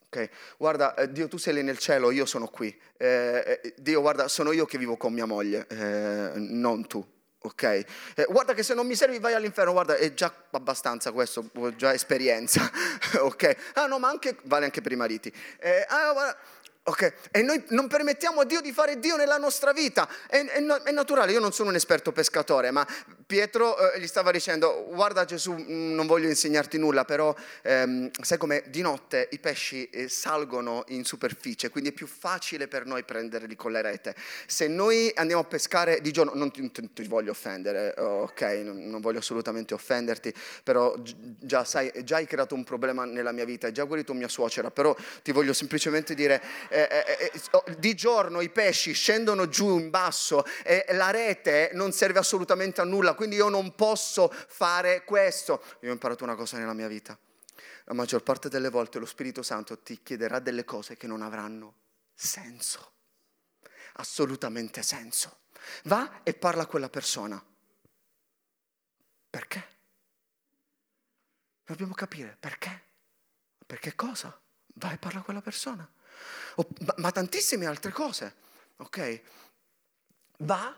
[0.07, 0.29] Okay.
[0.59, 2.79] Guarda, eh, Dio, tu sei lì nel cielo, io sono qui.
[2.99, 7.05] Eh, eh, Dio, guarda, sono io che vivo con mia moglie, eh, non tu.
[7.43, 7.63] Ok?
[7.63, 7.87] Eh,
[8.29, 11.95] guarda che se non mi servi vai all'inferno, guarda, è già abbastanza questo, ho già
[11.95, 12.71] esperienza.
[13.19, 13.73] ok?
[13.75, 15.33] Ah no, ma anche, vale anche per i mariti.
[15.59, 16.37] Eh, ah, guarda,
[16.83, 17.13] Okay.
[17.31, 20.09] E noi non permettiamo a Dio di fare Dio nella nostra vita.
[20.27, 22.87] È, è, è naturale, io non sono un esperto pescatore, ma
[23.27, 28.39] Pietro eh, gli stava dicendo, guarda Gesù, mm, non voglio insegnarti nulla, però ehm, sai
[28.39, 33.05] come di notte i pesci eh, salgono in superficie, quindi è più facile per noi
[33.05, 34.17] prenderli con le rete.
[34.47, 38.89] Se noi andiamo a pescare di giorno, non ti, non ti voglio offendere, ok, non,
[38.89, 40.33] non, voglio assolutamente offenderti,
[40.65, 44.29] però già, sai, già hai creato un problema nella mia vita, hai già guarito mia
[44.29, 46.69] suocera, però ti voglio semplicemente dire...
[46.71, 51.71] Eh, eh, eh, oh, di giorno i pesci scendono giù in basso e la rete
[51.75, 55.65] non serve assolutamente a nulla, quindi io non posso fare questo.
[55.81, 57.19] Io ho imparato una cosa nella mia vita.
[57.87, 61.75] La maggior parte delle volte lo Spirito Santo ti chiederà delle cose che non avranno
[62.15, 62.93] senso,
[63.95, 65.39] assolutamente senso.
[65.85, 67.45] Va e parla a quella persona.
[69.29, 69.69] Perché?
[71.65, 72.85] Dobbiamo capire perché.
[73.67, 74.41] Perché cosa?
[74.75, 75.89] Vai e parla a quella persona
[76.57, 78.35] ma, ma tantissime altre cose,
[78.77, 79.21] ok?
[80.39, 80.75] Va,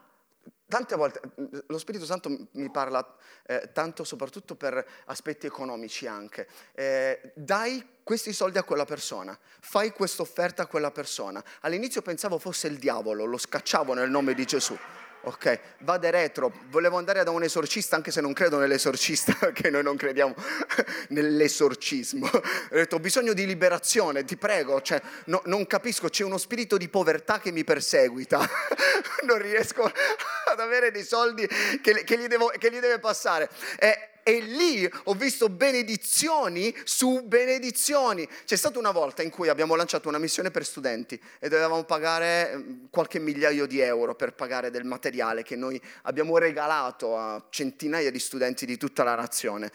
[0.66, 1.20] tante volte,
[1.66, 3.06] lo Spirito Santo mi parla
[3.46, 9.92] eh, tanto soprattutto per aspetti economici anche, eh, dai questi soldi a quella persona, fai
[9.92, 11.44] questa offerta a quella persona.
[11.60, 14.76] All'inizio pensavo fosse il diavolo, lo scacciavo nel nome di Gesù.
[15.24, 16.52] Ok, vade retro.
[16.68, 20.34] Volevo andare da un esorcista, anche se non credo nell'esorcista, perché noi non crediamo
[21.10, 22.26] nell'esorcismo.
[22.26, 24.82] Ho detto, ho bisogno di liberazione, ti prego.
[24.82, 28.40] Cioè, no, non capisco, c'è uno spirito di povertà che mi perseguita.
[29.22, 33.48] non riesco ad avere dei soldi che, che, gli, devo, che gli, deve passare.
[33.78, 38.28] E, e lì ho visto benedizioni su benedizioni.
[38.44, 42.50] C'è stata una volta in cui abbiamo lanciato una missione per studenti e dovevamo pagare
[42.52, 48.10] ehm, qualche migliaio di euro per pagare del materiale che noi abbiamo regalato a centinaia
[48.10, 49.70] di studenti di tutta la nazione.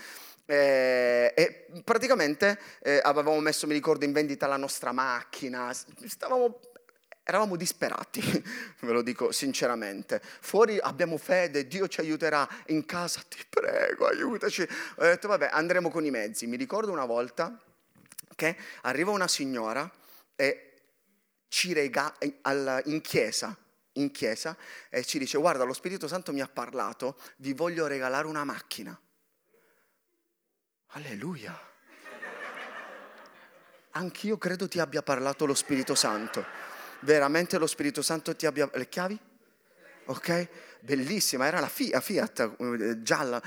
[0.49, 6.59] Eh, e praticamente eh, avevamo messo, mi ricordo, in vendita la nostra macchina, stavamo
[7.27, 8.21] eravamo disperati,
[8.79, 10.21] ve lo dico sinceramente.
[10.23, 12.47] Fuori abbiamo fede, Dio ci aiuterà.
[12.67, 14.61] In casa ti prego, aiutaci.
[14.61, 16.47] Ho detto vabbè, andremo con i mezzi.
[16.47, 17.61] Mi ricordo una volta
[18.33, 19.91] che arriva una signora
[20.37, 20.71] e
[21.49, 22.15] ci rega
[22.85, 23.57] in chiesa,
[23.93, 24.55] in chiesa
[24.89, 28.97] e ci dice guarda lo Spirito Santo mi ha parlato, vi voglio regalare una macchina.
[30.91, 31.59] Alleluia.
[33.91, 36.66] Anch'io credo ti abbia parlato lo Spirito Santo
[37.01, 38.69] veramente lo Spirito Santo ti abbia...
[38.73, 39.19] Le chiavi?
[40.05, 40.47] Ok?
[40.81, 43.41] Bellissima, era la Fiat eh, gialla.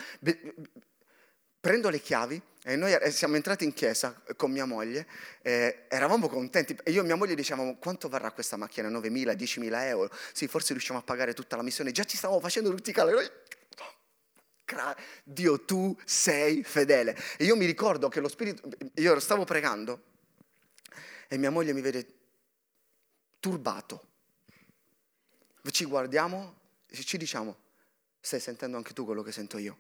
[1.60, 5.06] Prendo le chiavi e noi siamo entrati in chiesa con mia moglie,
[5.42, 8.88] eh, eravamo contenti e io e mia moglie dicevamo quanto varrà questa macchina?
[8.88, 10.10] 9.000, 10.000 euro?
[10.32, 13.26] Sì, forse riusciamo a pagare tutta la missione, già ci stavamo facendo tutti i calori.
[15.24, 17.16] Dio, tu sei fedele.
[17.36, 20.04] E io mi ricordo che lo Spirito, io stavo pregando
[21.28, 22.19] e mia moglie mi vede
[23.40, 24.08] turbato.
[25.70, 27.56] Ci guardiamo e ci diciamo,
[28.20, 29.78] stai sentendo anche tu quello che sento io?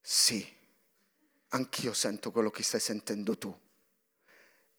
[0.00, 0.46] Sì,
[1.48, 3.56] anch'io sento quello che stai sentendo tu.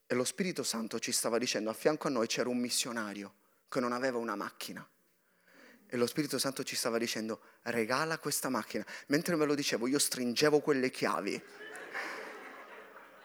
[0.06, 3.34] E lo Spirito Santo ci stava dicendo, a fianco a noi c'era un missionario
[3.68, 4.86] che non aveva una macchina.
[5.86, 8.84] E lo Spirito Santo ci stava dicendo, regala questa macchina.
[9.06, 11.42] Mentre me lo dicevo, io stringevo quelle chiavi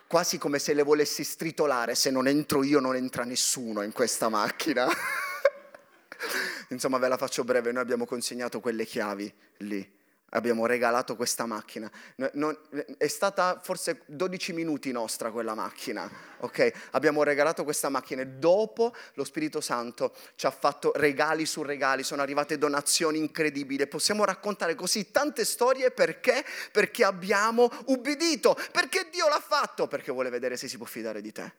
[0.10, 4.28] quasi come se le volessi stritolare, se non entro io non entra nessuno in questa
[4.28, 4.88] macchina.
[6.70, 9.98] Insomma, ve la faccio breve, noi abbiamo consegnato quelle chiavi lì
[10.30, 11.90] abbiamo regalato questa macchina.
[12.34, 12.58] Non,
[12.98, 16.72] è stata forse 12 minuti nostra quella macchina, ok?
[16.92, 22.04] Abbiamo regalato questa macchina e dopo lo Spirito Santo ci ha fatto regali su regali,
[22.04, 23.88] sono arrivate donazioni incredibili.
[23.88, 26.46] Possiamo raccontare così tante storie perché?
[26.72, 28.58] Perché abbiamo ubbidito.
[28.72, 29.88] Perché Dio l'ha fatto?
[29.88, 31.54] Perché vuole vedere se si può fidare di te.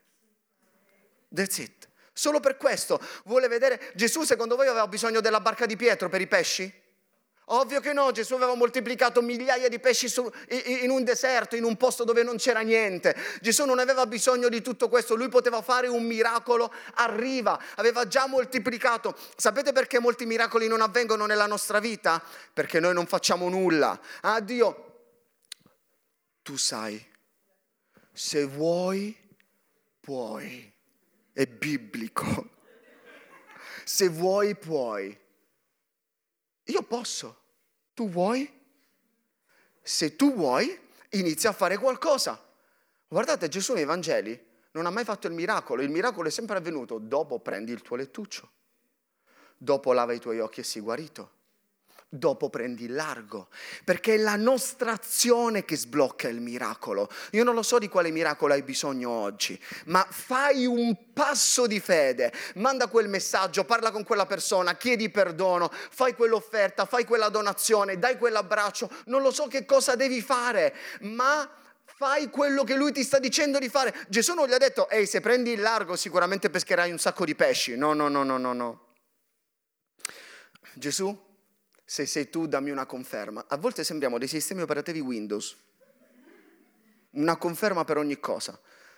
[1.33, 1.89] That's it.
[2.13, 6.21] Solo per questo vuole vedere Gesù, secondo voi aveva bisogno della barca di Pietro per
[6.21, 6.89] i pesci?
[7.53, 11.77] Ovvio che no, Gesù aveva moltiplicato migliaia di pesci su, in un deserto, in un
[11.77, 13.17] posto dove non c'era niente.
[13.41, 18.29] Gesù non aveva bisogno di tutto questo, lui poteva fare un miracolo arriva, aveva già
[18.29, 19.17] moltiplicato.
[19.37, 22.23] Sapete perché molti miracoli non avvengono nella nostra vita?
[22.53, 23.99] Perché noi non facciamo nulla.
[24.21, 24.91] Ah Dio,
[26.43, 27.05] tu sai,
[28.13, 29.17] se vuoi,
[29.99, 30.73] puoi.
[31.33, 32.51] È biblico.
[33.85, 35.19] Se vuoi, puoi.
[36.65, 37.40] Io posso.
[38.01, 38.51] Tu vuoi?
[39.83, 40.75] Se tu vuoi,
[41.11, 42.43] inizia a fare qualcosa.
[43.07, 46.97] Guardate, Gesù nei Vangeli non ha mai fatto il miracolo, il miracolo è sempre avvenuto
[46.97, 48.51] dopo prendi il tuo lettuccio,
[49.55, 51.40] dopo lava i tuoi occhi e sei guarito
[52.13, 53.49] dopo prendi il largo,
[53.85, 57.09] perché è la nostra azione che sblocca il miracolo.
[57.31, 61.79] Io non lo so di quale miracolo hai bisogno oggi, ma fai un passo di
[61.79, 67.99] fede, manda quel messaggio, parla con quella persona, chiedi perdono, fai quell'offerta, fai quella donazione,
[67.99, 71.49] dai quell'abbraccio, non lo so che cosa devi fare, ma
[71.85, 73.95] fai quello che lui ti sta dicendo di fare.
[74.09, 77.37] Gesù non gli ha detto, ehi, se prendi il largo sicuramente pescherai un sacco di
[77.37, 77.77] pesci.
[77.77, 78.85] No, no, no, no, no, no.
[80.75, 81.29] Gesù
[81.91, 83.47] se sei tu dammi una conferma.
[83.49, 85.57] A volte sembriamo dei sistemi operativi Windows.
[87.15, 88.57] Una conferma per ogni cosa.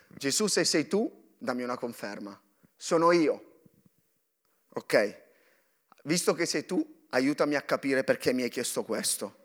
[0.09, 2.39] Gesù, se sei tu, dammi una conferma.
[2.75, 3.61] Sono io.
[4.75, 5.21] Ok?
[6.03, 9.37] Visto che sei tu, aiutami a capire perché mi hai chiesto questo.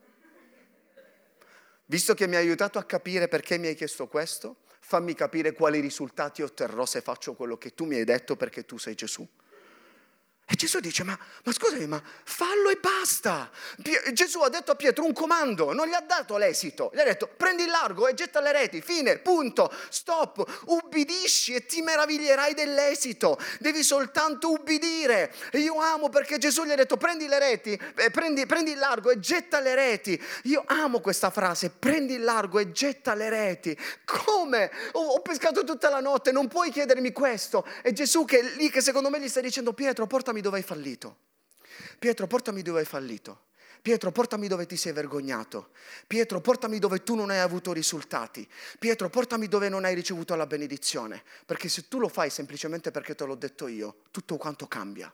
[1.87, 5.81] Visto che mi hai aiutato a capire perché mi hai chiesto questo, fammi capire quali
[5.81, 9.27] risultati otterrò se faccio quello che tu mi hai detto perché tu sei Gesù.
[10.51, 13.51] E Gesù dice, ma, ma scusami, ma fallo e basta.
[13.83, 16.91] Pie- Gesù ha detto a Pietro un comando, non gli ha dato l'esito.
[16.95, 20.63] Gli ha detto, prendi il largo e getta le reti, fine, punto, stop.
[20.69, 23.39] Ubbidisci e ti meraviglierai dell'esito.
[23.59, 25.35] Devi soltanto ubbidire.
[25.51, 28.79] E io amo perché Gesù gli ha detto, prendi le reti, eh, prendi, prendi il
[28.79, 30.19] largo e getta le reti.
[30.45, 33.79] Io amo questa frase, prendi il largo e getta le reti.
[34.07, 34.71] Come?
[34.93, 37.67] Ho, ho pescato tutta la notte, non puoi chiedermi questo.
[37.83, 41.17] E Gesù che lì che secondo me gli sta dicendo, Pietro, portami dove hai fallito.
[41.99, 43.47] Pietro, portami dove hai fallito.
[43.81, 45.71] Pietro, portami dove ti sei vergognato.
[46.07, 48.49] Pietro, portami dove tu non hai avuto risultati.
[48.79, 51.23] Pietro, portami dove non hai ricevuto la benedizione.
[51.47, 55.13] Perché se tu lo fai semplicemente perché te l'ho detto io, tutto quanto cambia.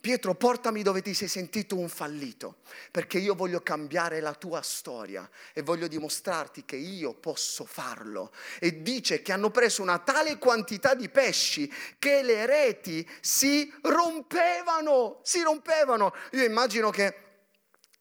[0.00, 2.58] Pietro, portami dove ti sei sentito un fallito,
[2.90, 8.32] perché io voglio cambiare la tua storia e voglio dimostrarti che io posso farlo.
[8.58, 15.20] E dice che hanno preso una tale quantità di pesci che le reti si rompevano,
[15.22, 16.14] si rompevano.
[16.32, 17.24] Io immagino che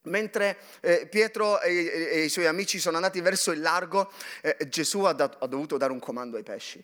[0.05, 4.67] Mentre eh, Pietro e, e, e, i suoi amici sono andati verso il largo, eh,
[4.69, 6.83] Gesù ha, dat- ha, dovuto dare un comando ai pesci.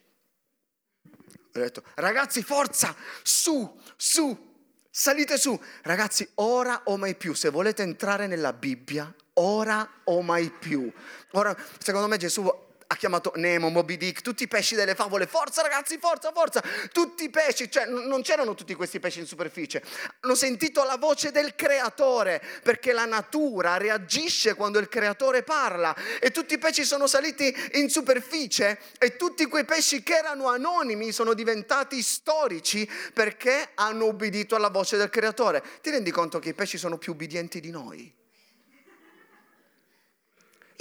[1.54, 4.51] Ha detto, ragazzi, forza, su, su,
[4.92, 5.60] salite su.
[5.84, 10.92] Ragazzi, ora o mai più, se volete entrare nella Bibbia, ora o mai più.
[11.32, 15.62] Ora, secondo me Gesù ha chiamato Nemo, Moby Dick, tutti i pesci delle favole, forza
[15.62, 16.62] ragazzi, forza, forza,
[16.92, 19.82] tutti i pesci, cioè non c'erano tutti questi pesci in superficie,
[20.20, 26.32] hanno sentito la voce del creatore, perché la natura reagisce quando il creatore parla e
[26.32, 31.34] tutti i pesci sono saliti in superficie e tutti quei pesci che erano anonimi sono
[31.34, 35.64] diventati storici perché hanno ubbidito alla voce del creatore.
[35.82, 38.20] Ti rendi conto che i pesci sono più ubbidienti di noi?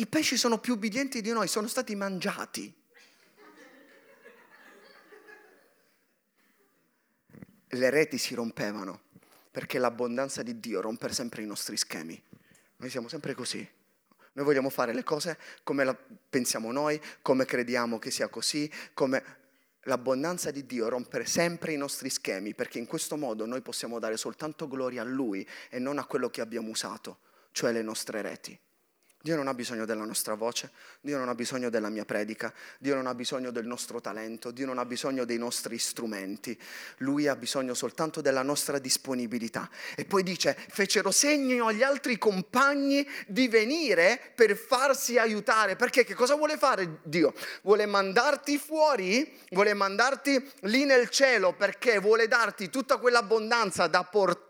[0.01, 2.75] I pesci sono più ubbidienti di noi, sono stati mangiati.
[7.73, 9.03] Le reti si rompevano
[9.51, 12.19] perché l'abbondanza di Dio rompe sempre i nostri schemi.
[12.77, 13.69] Noi siamo sempre così.
[14.33, 19.23] Noi vogliamo fare le cose come la pensiamo noi, come crediamo che sia così, come
[19.83, 24.17] l'abbondanza di Dio rompe sempre i nostri schemi, perché in questo modo noi possiamo dare
[24.17, 27.19] soltanto gloria a Lui e non a quello che abbiamo usato,
[27.53, 28.59] cioè le nostre reti.
[29.23, 30.71] Dio non ha bisogno della nostra voce,
[31.03, 34.65] Dio non ha bisogno della mia predica, Dio non ha bisogno del nostro talento, Dio
[34.65, 36.59] non ha bisogno dei nostri strumenti,
[36.99, 39.69] Lui ha bisogno soltanto della nostra disponibilità.
[39.95, 46.15] E poi dice, fecero segno agli altri compagni di venire per farsi aiutare, perché che
[46.15, 47.35] cosa vuole fare Dio?
[47.61, 54.49] Vuole mandarti fuori, vuole mandarti lì nel cielo, perché vuole darti tutta quell'abbondanza da portare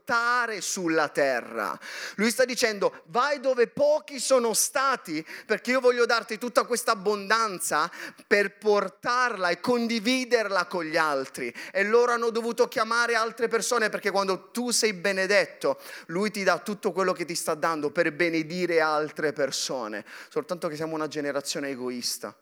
[0.61, 1.79] sulla terra.
[2.17, 7.91] Lui sta dicendo, vai dove pochi sono stati, perché io voglio darti tutta questa abbondanza
[8.27, 11.53] per portarla e condividerla con gli altri.
[11.73, 16.59] E loro hanno dovuto chiamare altre persone perché quando tu sei benedetto, lui ti dà
[16.59, 20.05] tutto quello che ti sta dando per benedire altre persone.
[20.29, 22.35] Soltanto che siamo una generazione egoista.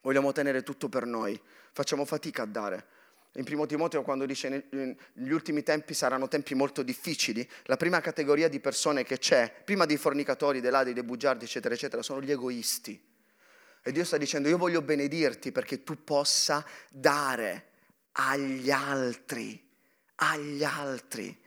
[0.00, 1.40] Vogliamo tenere tutto per noi,
[1.72, 2.86] facciamo fatica a dare.
[3.38, 8.48] In primo Timoteo quando dice negli ultimi tempi saranno tempi molto difficili, la prima categoria
[8.48, 12.32] di persone che c'è, prima dei fornicatori, dei ladri, dei bugiardi, eccetera, eccetera, sono gli
[12.32, 13.00] egoisti.
[13.80, 17.66] E Dio sta dicendo io voglio benedirti perché tu possa dare
[18.12, 19.70] agli altri,
[20.16, 21.40] agli altri.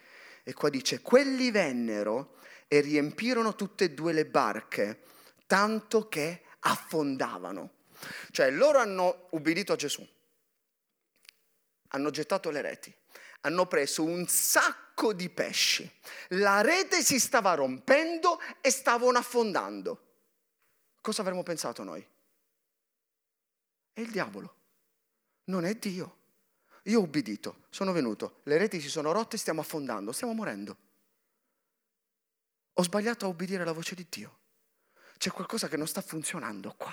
[0.44, 2.38] E qua dice, quelli vennero
[2.70, 5.02] e riempirono tutte e due le barche,
[5.46, 7.72] tanto che affondavano.
[8.32, 10.08] Cioè loro hanno ubbidito a Gesù
[11.92, 12.94] hanno gettato le reti,
[13.42, 15.89] hanno preso un sacco di pesci,
[16.30, 20.10] la rete si stava rompendo e stavano affondando.
[21.02, 22.06] Cosa avremmo pensato noi?
[23.94, 24.56] È il diavolo,
[25.46, 26.18] non è Dio.
[26.86, 30.78] Io ho ubbidito, sono venuto, le reti si sono rotte, stiamo affondando, stiamo morendo.
[32.74, 34.39] Ho sbagliato a ubbidire la voce di Dio.
[35.18, 36.92] C'è qualcosa che non sta funzionando qua.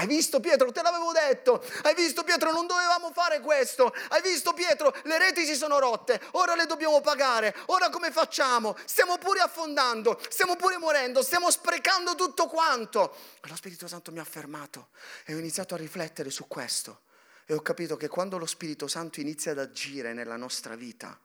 [0.00, 0.72] Hai visto Pietro?
[0.72, 1.62] Te l'avevo detto.
[1.82, 2.52] Hai visto Pietro?
[2.52, 3.92] Non dovevamo fare questo.
[4.08, 4.94] Hai visto Pietro?
[5.04, 6.18] Le reti si sono rotte.
[6.32, 7.54] Ora le dobbiamo pagare.
[7.66, 8.74] Ora come facciamo?
[8.86, 10.18] Stiamo pure affondando.
[10.30, 11.22] Stiamo pure morendo.
[11.22, 13.14] Stiamo sprecando tutto quanto.
[13.42, 14.88] E lo Spirito Santo mi ha fermato
[15.26, 17.02] e ho iniziato a riflettere su questo.
[17.44, 21.20] E ho capito che quando lo Spirito Santo inizia ad agire nella nostra vita,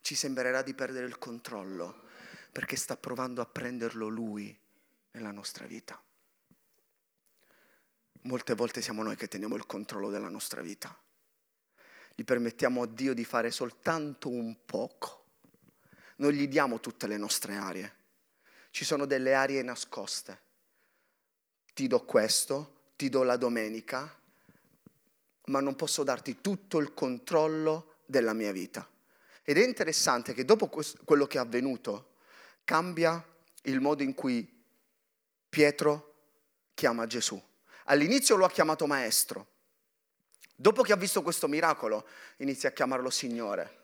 [0.00, 2.04] ci sembrerà di perdere il controllo
[2.50, 4.58] perché sta provando a prenderlo Lui
[5.10, 6.02] nella nostra vita
[8.24, 10.96] molte volte siamo noi che teniamo il controllo della nostra vita.
[12.14, 15.22] Gli permettiamo a Dio di fare soltanto un poco.
[16.16, 17.94] Non gli diamo tutte le nostre aree.
[18.70, 20.42] Ci sono delle aree nascoste.
[21.74, 24.20] Ti do questo, ti do la domenica,
[25.46, 28.88] ma non posso darti tutto il controllo della mia vita.
[29.42, 32.14] Ed è interessante che dopo quello che è avvenuto
[32.64, 33.22] cambia
[33.62, 34.48] il modo in cui
[35.48, 36.14] Pietro
[36.74, 37.40] chiama Gesù.
[37.84, 39.48] All'inizio lo ha chiamato maestro.
[40.56, 42.06] Dopo che ha visto questo miracolo,
[42.38, 43.82] inizia a chiamarlo Signore.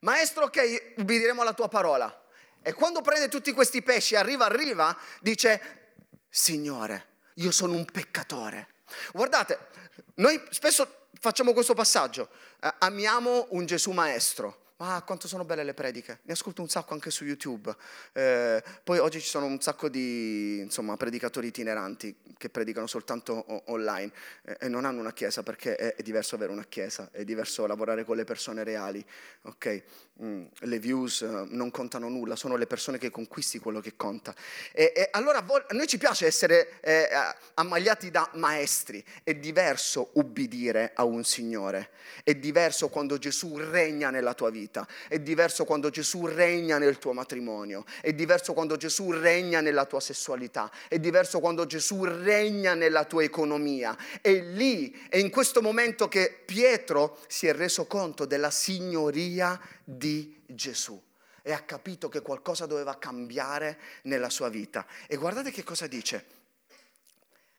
[0.00, 2.22] Maestro, ok, ubbidiremo alla tua parola.
[2.62, 5.96] E quando prende tutti questi pesci, arriva, arriva, dice,
[6.28, 8.74] Signore, io sono un peccatore.
[9.12, 9.68] Guardate,
[10.14, 12.28] noi spesso facciamo questo passaggio,
[12.60, 16.20] eh, amiamo un Gesù maestro, ma Ah, quanto sono belle le prediche.
[16.24, 17.74] Ne ascolto un sacco anche su YouTube.
[18.12, 23.62] Eh, poi oggi ci sono un sacco di insomma, predicatori itineranti che predicano soltanto o-
[23.68, 24.12] online
[24.44, 27.66] eh, e non hanno una chiesa perché è, è, diverso avere una chiesa, è diverso
[27.66, 29.04] lavorare con le persone reali.
[29.42, 29.82] Okay?
[30.22, 34.34] Mm, le views uh, non contano nulla, sono le persone che conquisti quello che conta.
[34.70, 37.08] E, e allora a noi ci piace essere eh,
[37.54, 39.02] ammagliati da maestri.
[39.22, 41.90] È diverso ubbidire a un Signore.
[42.22, 46.98] È diverso quando Gesù regna nella tua vita vita, è diverso quando Gesù regna nel
[46.98, 52.74] tuo matrimonio, è diverso quando Gesù regna nella tua sessualità, è diverso quando Gesù regna
[52.74, 53.96] nella tua economia.
[54.20, 60.42] È lì, è in questo momento che Pietro si è reso conto della signoria di
[60.46, 61.00] Gesù
[61.42, 64.86] e ha capito che qualcosa doveva cambiare nella sua vita.
[65.06, 66.42] E guardate che cosa dice.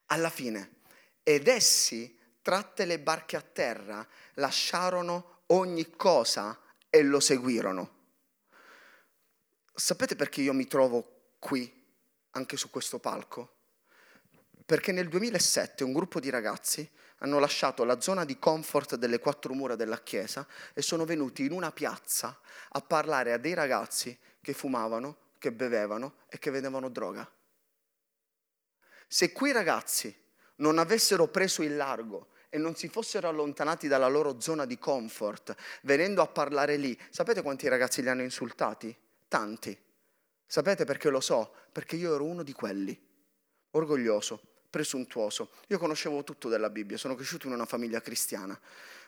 [0.07, 0.69] Alla fine,
[1.23, 4.05] ed essi, tratte le barche a terra,
[4.35, 6.59] lasciarono ogni cosa
[6.95, 8.03] e lo seguirono.
[9.73, 11.69] Sapete perché io mi trovo qui,
[12.31, 13.53] anche su questo palco?
[14.65, 19.53] Perché nel 2007 un gruppo di ragazzi hanno lasciato la zona di comfort delle quattro
[19.53, 22.39] mura della chiesa e sono venuti in una piazza
[22.69, 27.29] a parlare a dei ragazzi che fumavano, che bevevano e che vedevano droga.
[29.05, 30.15] Se quei ragazzi
[30.57, 35.53] non avessero preso il largo e non si fossero allontanati dalla loro zona di comfort,
[35.81, 38.97] venendo a parlare lì, sapete quanti ragazzi li hanno insultati?
[39.27, 39.77] Tanti.
[40.45, 41.53] Sapete perché lo so?
[41.73, 42.97] Perché io ero uno di quelli,
[43.71, 45.51] orgoglioso, presuntuoso.
[45.67, 48.59] Io conoscevo tutto della Bibbia, sono cresciuto in una famiglia cristiana.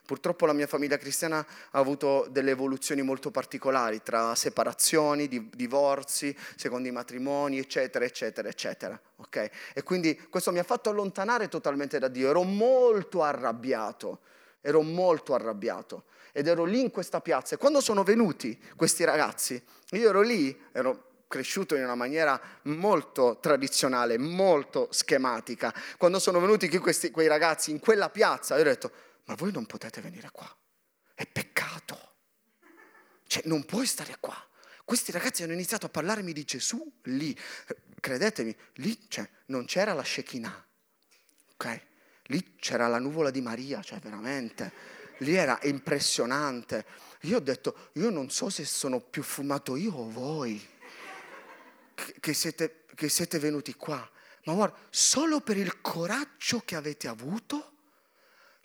[0.05, 6.89] Purtroppo la mia famiglia cristiana ha avuto delle evoluzioni molto particolari tra separazioni, divorzi, secondi
[6.89, 8.97] matrimoni, eccetera, eccetera, eccetera.
[9.17, 9.49] Okay?
[9.73, 12.29] E quindi questo mi ha fatto allontanare totalmente da Dio.
[12.29, 14.21] Ero molto arrabbiato,
[14.61, 19.61] ero molto arrabbiato ed ero lì in questa piazza e quando sono venuti questi ragazzi,
[19.91, 25.73] io ero lì, ero cresciuto in una maniera molto tradizionale, molto schematica.
[25.97, 28.91] Quando sono venuti questi, quei ragazzi in quella piazza, io ho detto,
[29.25, 30.49] ma voi non potete venire qua,
[31.13, 32.15] è peccato.
[33.27, 34.35] Cioè, non puoi stare qua.
[34.85, 37.37] Questi ragazzi hanno iniziato a parlarmi di Gesù lì.
[37.99, 40.67] Credetemi, lì cioè, non c'era la Shekinah,
[41.53, 41.81] ok?
[42.27, 44.95] Lì c'era la nuvola di Maria, cioè veramente.
[45.19, 46.85] Lì era impressionante.
[47.21, 50.75] Io ho detto, io non so se sono più fumato io o voi
[52.19, 54.09] che siete, che siete venuti qua.
[54.43, 57.73] Ma guarda, solo per il coraggio che avete avuto,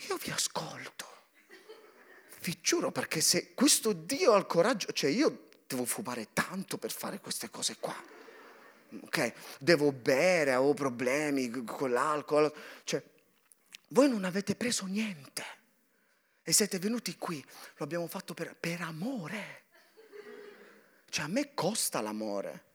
[0.08, 1.10] io vi ascolto.
[2.40, 6.92] Vi giuro, perché se questo Dio ha il coraggio, cioè io devo fumare tanto per
[6.92, 7.94] fare queste cose qua.
[9.00, 9.32] Ok?
[9.58, 12.52] Devo bere, avevo problemi con l'alcol.
[12.84, 13.02] Cioè,
[13.88, 15.44] voi non avete preso niente.
[16.42, 17.44] E siete venuti qui,
[17.76, 19.62] lo abbiamo fatto per, per amore.
[21.08, 22.70] Cioè, a me costa l'amore.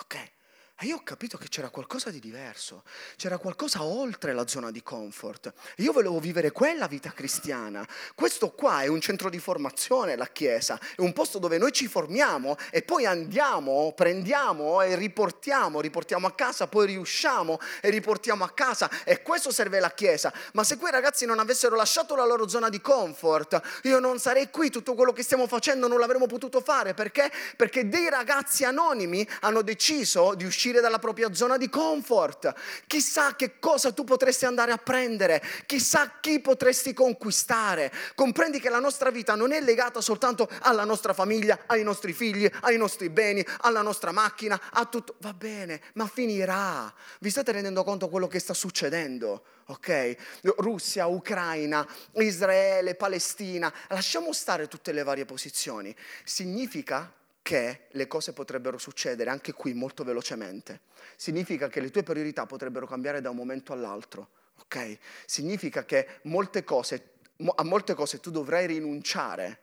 [0.00, 0.37] Ok?
[0.80, 2.84] E io ho capito che c'era qualcosa di diverso,
[3.16, 5.52] c'era qualcosa oltre la zona di comfort.
[5.78, 7.84] Io volevo vivere quella vita cristiana.
[8.14, 11.88] Questo qua è un centro di formazione, la Chiesa, è un posto dove noi ci
[11.88, 18.50] formiamo e poi andiamo, prendiamo e riportiamo, riportiamo a casa, poi riusciamo e riportiamo a
[18.50, 18.88] casa.
[19.02, 20.32] E questo serve la Chiesa.
[20.52, 24.48] Ma se quei ragazzi non avessero lasciato la loro zona di comfort, io non sarei
[24.50, 26.94] qui, tutto quello che stiamo facendo non l'avremmo potuto fare.
[26.94, 27.32] Perché?
[27.56, 32.52] Perché dei ragazzi anonimi hanno deciso di uscire uscire dalla propria zona di comfort.
[32.86, 37.90] Chissà che cosa tu potresti andare a prendere, chissà chi potresti conquistare.
[38.14, 42.48] Comprendi che la nostra vita non è legata soltanto alla nostra famiglia, ai nostri figli,
[42.62, 45.14] ai nostri beni, alla nostra macchina, a tutto.
[45.20, 46.92] Va bene, ma finirà.
[47.20, 49.42] Vi state rendendo conto quello che sta succedendo?
[49.70, 50.16] ok?
[50.56, 55.94] Russia, Ucraina, Israele, Palestina, lasciamo stare tutte le varie posizioni.
[56.24, 57.12] Significa
[57.48, 60.82] che le cose potrebbero succedere anche qui molto velocemente.
[61.16, 64.28] Significa che le tue priorità potrebbero cambiare da un momento all'altro,
[64.58, 64.98] ok?
[65.24, 67.12] Significa che molte cose,
[67.54, 69.60] a molte cose tu dovrai rinunciare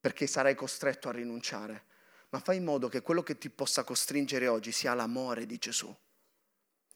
[0.00, 1.84] perché sarai costretto a rinunciare,
[2.30, 5.96] ma fai in modo che quello che ti possa costringere oggi sia l'amore di Gesù.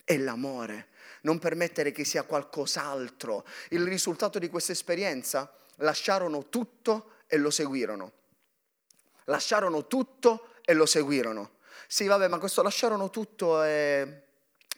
[0.03, 0.89] È l'amore,
[1.21, 3.47] non permettere che sia qualcos'altro.
[3.69, 8.18] Il risultato di questa esperienza lasciarono tutto e lo seguirono
[9.29, 11.57] lasciarono tutto e lo seguirono.
[11.87, 14.23] Sì, vabbè, ma questo lasciarono tutto e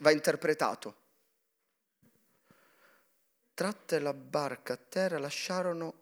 [0.01, 0.97] va interpretato.
[3.55, 5.95] Tratte la barca a terra, lasciarono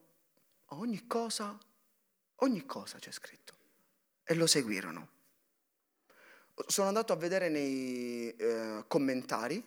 [0.66, 1.58] ogni cosa,
[2.36, 3.54] ogni cosa c'è scritto,
[4.22, 5.16] e lo seguirono.
[6.66, 9.64] Sono andato a vedere nei eh, commentari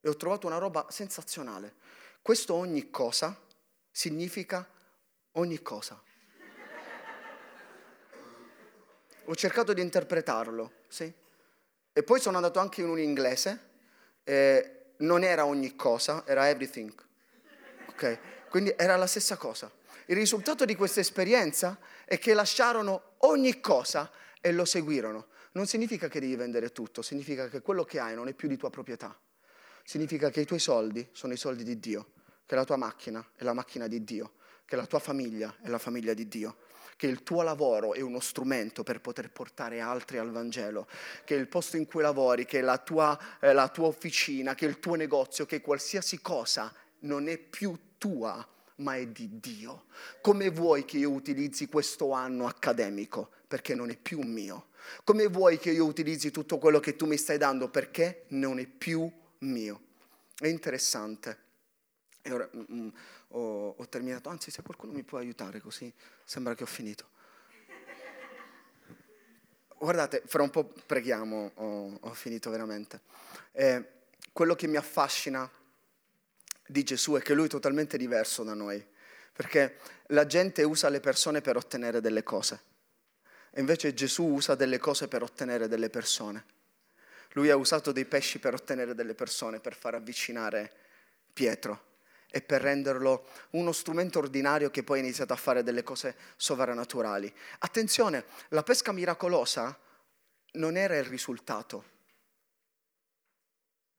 [0.00, 1.74] e ho trovato una roba sensazionale.
[2.22, 3.38] Questo ogni cosa
[3.90, 4.68] significa
[5.32, 6.00] ogni cosa.
[9.30, 11.12] Ho cercato di interpretarlo, sì.
[11.92, 13.68] E poi sono andato anche in un inglese,
[14.24, 16.92] eh, non era ogni cosa, era everything.
[17.90, 18.48] Ok?
[18.48, 19.70] Quindi era la stessa cosa.
[20.06, 24.10] Il risultato di questa esperienza è che lasciarono ogni cosa
[24.40, 25.28] e lo seguirono.
[25.52, 28.56] Non significa che devi vendere tutto, significa che quello che hai non è più di
[28.56, 29.16] tua proprietà.
[29.84, 32.14] Significa che i tuoi soldi sono i soldi di Dio,
[32.46, 34.32] che la tua macchina è la macchina di Dio,
[34.64, 36.56] che la tua famiglia è la famiglia di Dio
[37.00, 40.86] che il tuo lavoro è uno strumento per poter portare altri al Vangelo,
[41.24, 44.80] che il posto in cui lavori, che la tua, eh, la tua officina, che il
[44.80, 48.46] tuo negozio, che qualsiasi cosa non è più tua,
[48.76, 49.86] ma è di Dio.
[50.20, 53.30] Come vuoi che io utilizzi questo anno accademico?
[53.48, 54.66] Perché non è più mio.
[55.02, 57.70] Come vuoi che io utilizzi tutto quello che tu mi stai dando?
[57.70, 59.80] Perché non è più mio.
[60.38, 61.38] È interessante.
[62.20, 62.88] E ora, mm, mm
[63.32, 65.92] ho, ho terminato, anzi se qualcuno mi può aiutare così
[66.24, 67.08] sembra che ho finito.
[69.78, 73.00] Guardate, fra un po' preghiamo, ho, ho finito veramente.
[73.52, 73.84] Eh,
[74.32, 75.50] quello che mi affascina
[76.66, 78.84] di Gesù è che lui è totalmente diverso da noi,
[79.32, 79.78] perché
[80.08, 82.60] la gente usa le persone per ottenere delle cose,
[83.50, 86.44] e invece Gesù usa delle cose per ottenere delle persone.
[87.32, 90.72] Lui ha usato dei pesci per ottenere delle persone, per far avvicinare
[91.32, 91.89] Pietro
[92.30, 97.32] e per renderlo uno strumento ordinario che poi ha iniziato a fare delle cose sovrannaturali.
[97.58, 99.76] Attenzione, la pesca miracolosa
[100.52, 101.98] non era il risultato.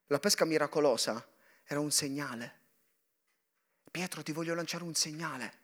[0.07, 1.25] La pesca miracolosa
[1.63, 2.59] era un segnale.
[3.91, 5.59] Pietro, ti voglio lanciare un segnale.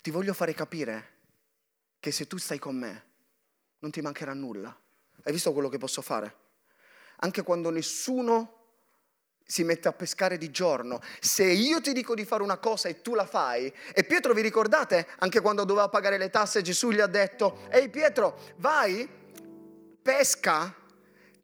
[0.00, 1.16] Ti voglio fare capire
[2.00, 3.06] che se tu stai con me
[3.80, 4.76] non ti mancherà nulla.
[5.22, 6.46] Hai visto quello che posso fare?
[7.16, 8.57] Anche quando nessuno
[9.50, 11.00] si mette a pescare di giorno.
[11.20, 14.42] Se io ti dico di fare una cosa e tu la fai, e Pietro vi
[14.42, 19.08] ricordate, anche quando doveva pagare le tasse, Gesù gli ha detto, ehi Pietro, vai,
[20.02, 20.74] pesca,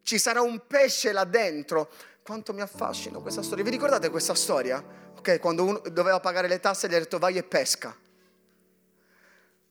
[0.03, 1.91] ci sarà un pesce là dentro.
[2.23, 3.65] Quanto mi affascina questa storia.
[3.65, 4.85] Vi ricordate questa storia?
[5.17, 7.97] Ok, quando uno doveva pagare le tasse gli ha detto vai e pesca.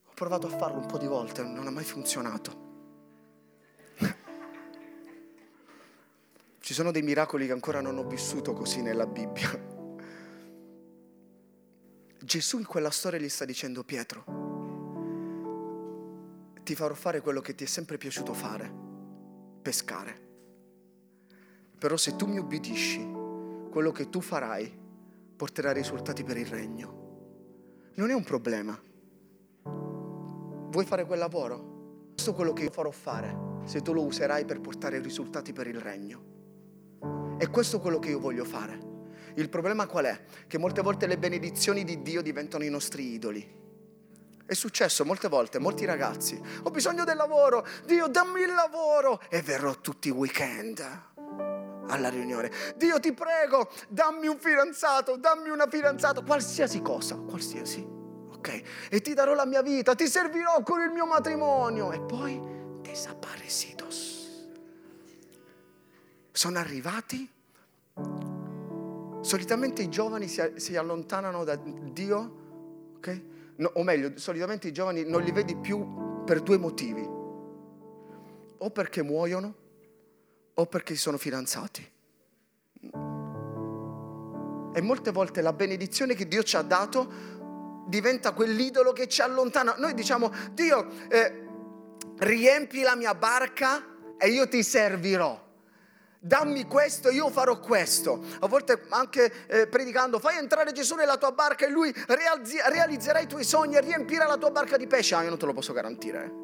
[0.06, 2.63] Ho provato a farlo un po' di volte, non ha mai funzionato.
[6.64, 9.50] Ci sono dei miracoli che ancora non ho vissuto così nella Bibbia.
[12.24, 14.24] Gesù in quella storia gli sta dicendo Pietro,
[16.62, 18.72] ti farò fare quello che ti è sempre piaciuto fare,
[19.60, 20.22] pescare.
[21.78, 23.06] Però se tu mi ubbidisci,
[23.70, 24.74] quello che tu farai
[25.36, 27.92] porterà risultati per il regno.
[27.96, 28.82] Non è un problema.
[29.64, 32.08] Vuoi fare quel lavoro?
[32.14, 35.66] Questo è quello che io farò fare se tu lo userai per portare risultati per
[35.66, 36.32] il regno.
[37.36, 38.92] E questo è quello che io voglio fare.
[39.34, 40.24] Il problema qual è?
[40.46, 43.62] Che molte volte le benedizioni di Dio diventano i nostri idoli.
[44.46, 49.40] È successo molte volte, molti ragazzi, ho bisogno del lavoro, Dio dammi il lavoro e
[49.40, 50.80] verrò tutti i weekend
[51.88, 52.50] alla riunione.
[52.76, 57.80] Dio ti prego, dammi un fidanzato, dammi una fidanzata, qualsiasi cosa, qualsiasi.
[57.80, 58.62] Ok?
[58.90, 62.38] E ti darò la mia vita, ti servirò con il mio matrimonio e poi
[62.82, 64.03] desaparecidos
[66.36, 67.30] sono arrivati,
[69.20, 73.22] solitamente i giovani si, allontanano da Dio, ok?
[73.58, 79.02] No, o meglio, solitamente i giovani non li vedi più per due motivi, o perché
[79.04, 79.54] muoiono
[80.54, 81.92] o perché si sono fidanzati.
[84.72, 89.76] E molte volte la benedizione che Dio ci ha dato diventa quell'idolo che ci allontana.
[89.78, 91.46] Noi diciamo, Dio, eh,
[92.16, 93.84] riempi la mia barca
[94.18, 95.43] e io ti servirò
[96.24, 98.24] dammi questo, io farò questo.
[98.40, 103.20] A volte anche eh, predicando, fai entrare Gesù nella tua barca e lui realizzi- realizzerà
[103.20, 105.14] i tuoi sogni e riempirà la tua barca di pesce.
[105.14, 106.42] Ah, io non te lo posso garantire.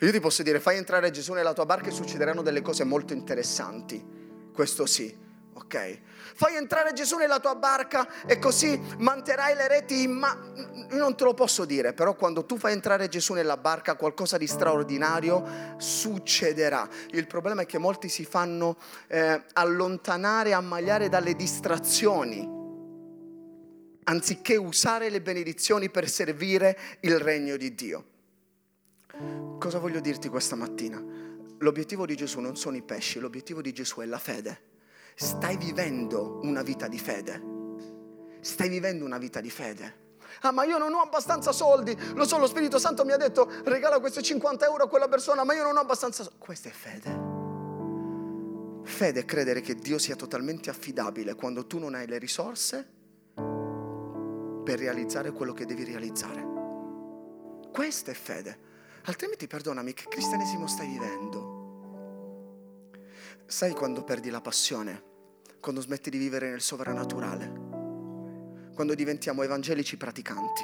[0.00, 3.12] Io ti posso dire, fai entrare Gesù nella tua barca e succederanno delle cose molto
[3.12, 4.16] interessanti.
[4.52, 5.26] Questo sì
[5.58, 5.98] ok?
[6.34, 10.36] Fai entrare Gesù nella tua barca e così manterrai le reti in ma...
[10.90, 14.46] Non te lo posso dire, però quando tu fai entrare Gesù nella barca qualcosa di
[14.46, 16.88] straordinario succederà.
[17.10, 18.76] Il problema è che molti si fanno
[19.08, 22.56] eh, allontanare, ammagliare dalle distrazioni
[24.08, 28.04] anziché usare le benedizioni per servire il regno di Dio.
[29.58, 31.02] Cosa voglio dirti questa mattina?
[31.58, 34.66] L'obiettivo di Gesù non sono i pesci, l'obiettivo di Gesù è la fede
[35.20, 37.42] stai vivendo una vita di fede.
[38.40, 40.06] Stai vivendo una vita di fede.
[40.42, 41.96] Ah, ma io non ho abbastanza soldi.
[42.14, 45.42] Lo so, lo Spirito Santo mi ha detto regala questi 50 euro a quella persona,
[45.42, 46.38] ma io non ho abbastanza soldi.
[46.38, 47.26] Questa è fede.
[48.84, 52.88] Fede è credere che Dio sia totalmente affidabile quando tu non hai le risorse
[53.34, 56.46] per realizzare quello che devi realizzare.
[57.72, 58.66] Questa è fede.
[59.06, 61.57] Altrimenti perdonami, che cristianesimo stai vivendo?
[63.50, 65.02] Sai quando perdi la passione?
[65.58, 67.50] Quando smetti di vivere nel sovrannaturale?
[68.74, 70.62] Quando diventiamo evangelici praticanti.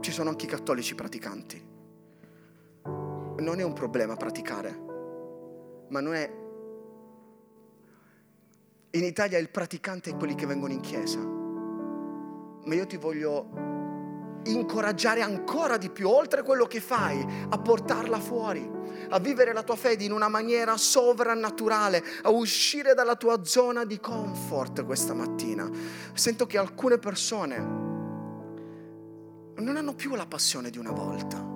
[0.00, 1.62] Ci sono anche i cattolici praticanti.
[2.82, 4.70] Non è un problema praticare,
[5.90, 6.32] ma non è...
[8.92, 11.18] In Italia il praticante è quelli che vengono in chiesa.
[11.18, 13.67] Ma io ti voglio
[14.52, 18.68] incoraggiare ancora di più, oltre quello che fai, a portarla fuori,
[19.10, 23.98] a vivere la tua fede in una maniera sovrannaturale, a uscire dalla tua zona di
[24.00, 25.68] comfort questa mattina.
[26.12, 27.56] Sento che alcune persone
[29.56, 31.47] non hanno più la passione di una volta.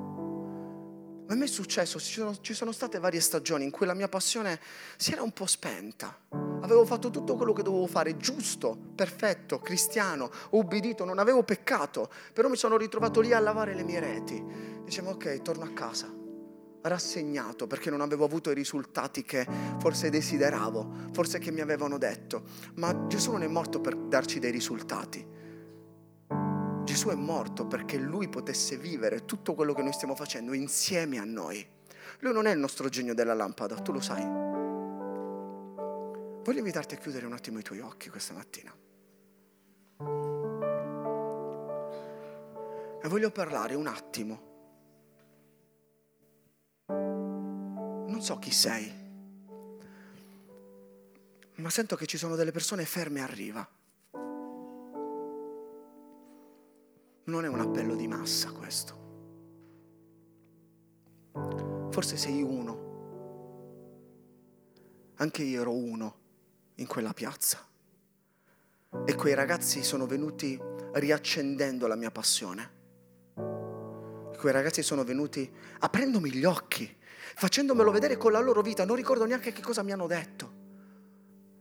[1.33, 4.07] A me è successo, ci sono, ci sono, state varie stagioni in cui la mia
[4.07, 4.61] passione
[4.99, 6.15] si era un po' spenta.
[6.61, 12.51] Avevo fatto tutto quello che dovevo fare, giusto, perfetto, cristiano, ubbidito, non avevo peccato, però
[12.51, 14.45] mi sono ritrovato lì a lavare le mie reti.
[14.85, 16.13] Dicevo, ok, torno a casa,
[16.83, 19.47] rassegnato perché non avevo avuto i risultati che
[19.79, 22.43] forse desideravo, forse che mi avevano detto.
[22.75, 25.42] Ma Gesù non è morto per darci dei risultati.
[26.93, 31.25] Gesù è morto perché Lui potesse vivere tutto quello che noi stiamo facendo insieme a
[31.25, 31.67] noi.
[32.19, 34.23] Lui non è il nostro genio della lampada, tu lo sai.
[36.45, 38.71] Voglio invitarti a chiudere un attimo i tuoi occhi questa mattina.
[43.03, 44.43] E voglio parlare un attimo.
[46.89, 48.93] Non so chi sei,
[51.55, 53.67] ma sento che ci sono delle persone ferme a riva.
[57.25, 59.01] Non è un appello di massa questo.
[61.91, 62.91] Forse sei uno.
[65.17, 66.17] Anche io ero uno
[66.77, 67.65] in quella piazza.
[69.07, 70.61] E quei ragazzi sono venuti
[70.95, 72.81] riaccendendo la mia passione.
[74.37, 75.49] Quei ragazzi sono venuti
[75.79, 76.93] aprendomi gli occhi,
[77.37, 78.85] facendomelo vedere con la loro vita.
[78.85, 80.53] Non ricordo neanche che cosa mi hanno detto.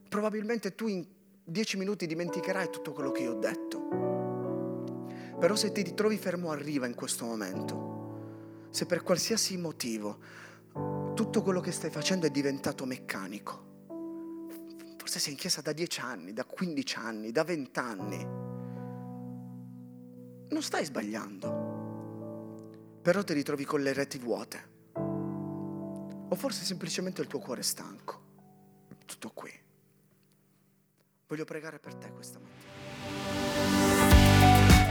[0.09, 1.05] Probabilmente tu in
[1.43, 4.20] dieci minuti dimenticherai tutto quello che io ho detto.
[5.41, 10.19] Però se ti ritrovi fermo a riva in questo momento, se per qualsiasi motivo
[11.15, 13.69] tutto quello che stai facendo è diventato meccanico,
[14.97, 18.23] forse sei in chiesa da 10 anni, da 15 anni, da 20 anni,
[20.47, 24.69] non stai sbagliando, però ti ritrovi con le reti vuote.
[24.93, 28.21] O forse semplicemente il tuo cuore è stanco.
[29.07, 29.51] Tutto qui.
[31.25, 33.50] Voglio pregare per te questa mattina.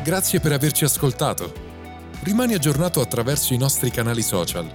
[0.02, 1.52] Grazie per averci ascoltato.
[2.22, 4.66] Rimani aggiornato attraverso i nostri canali social.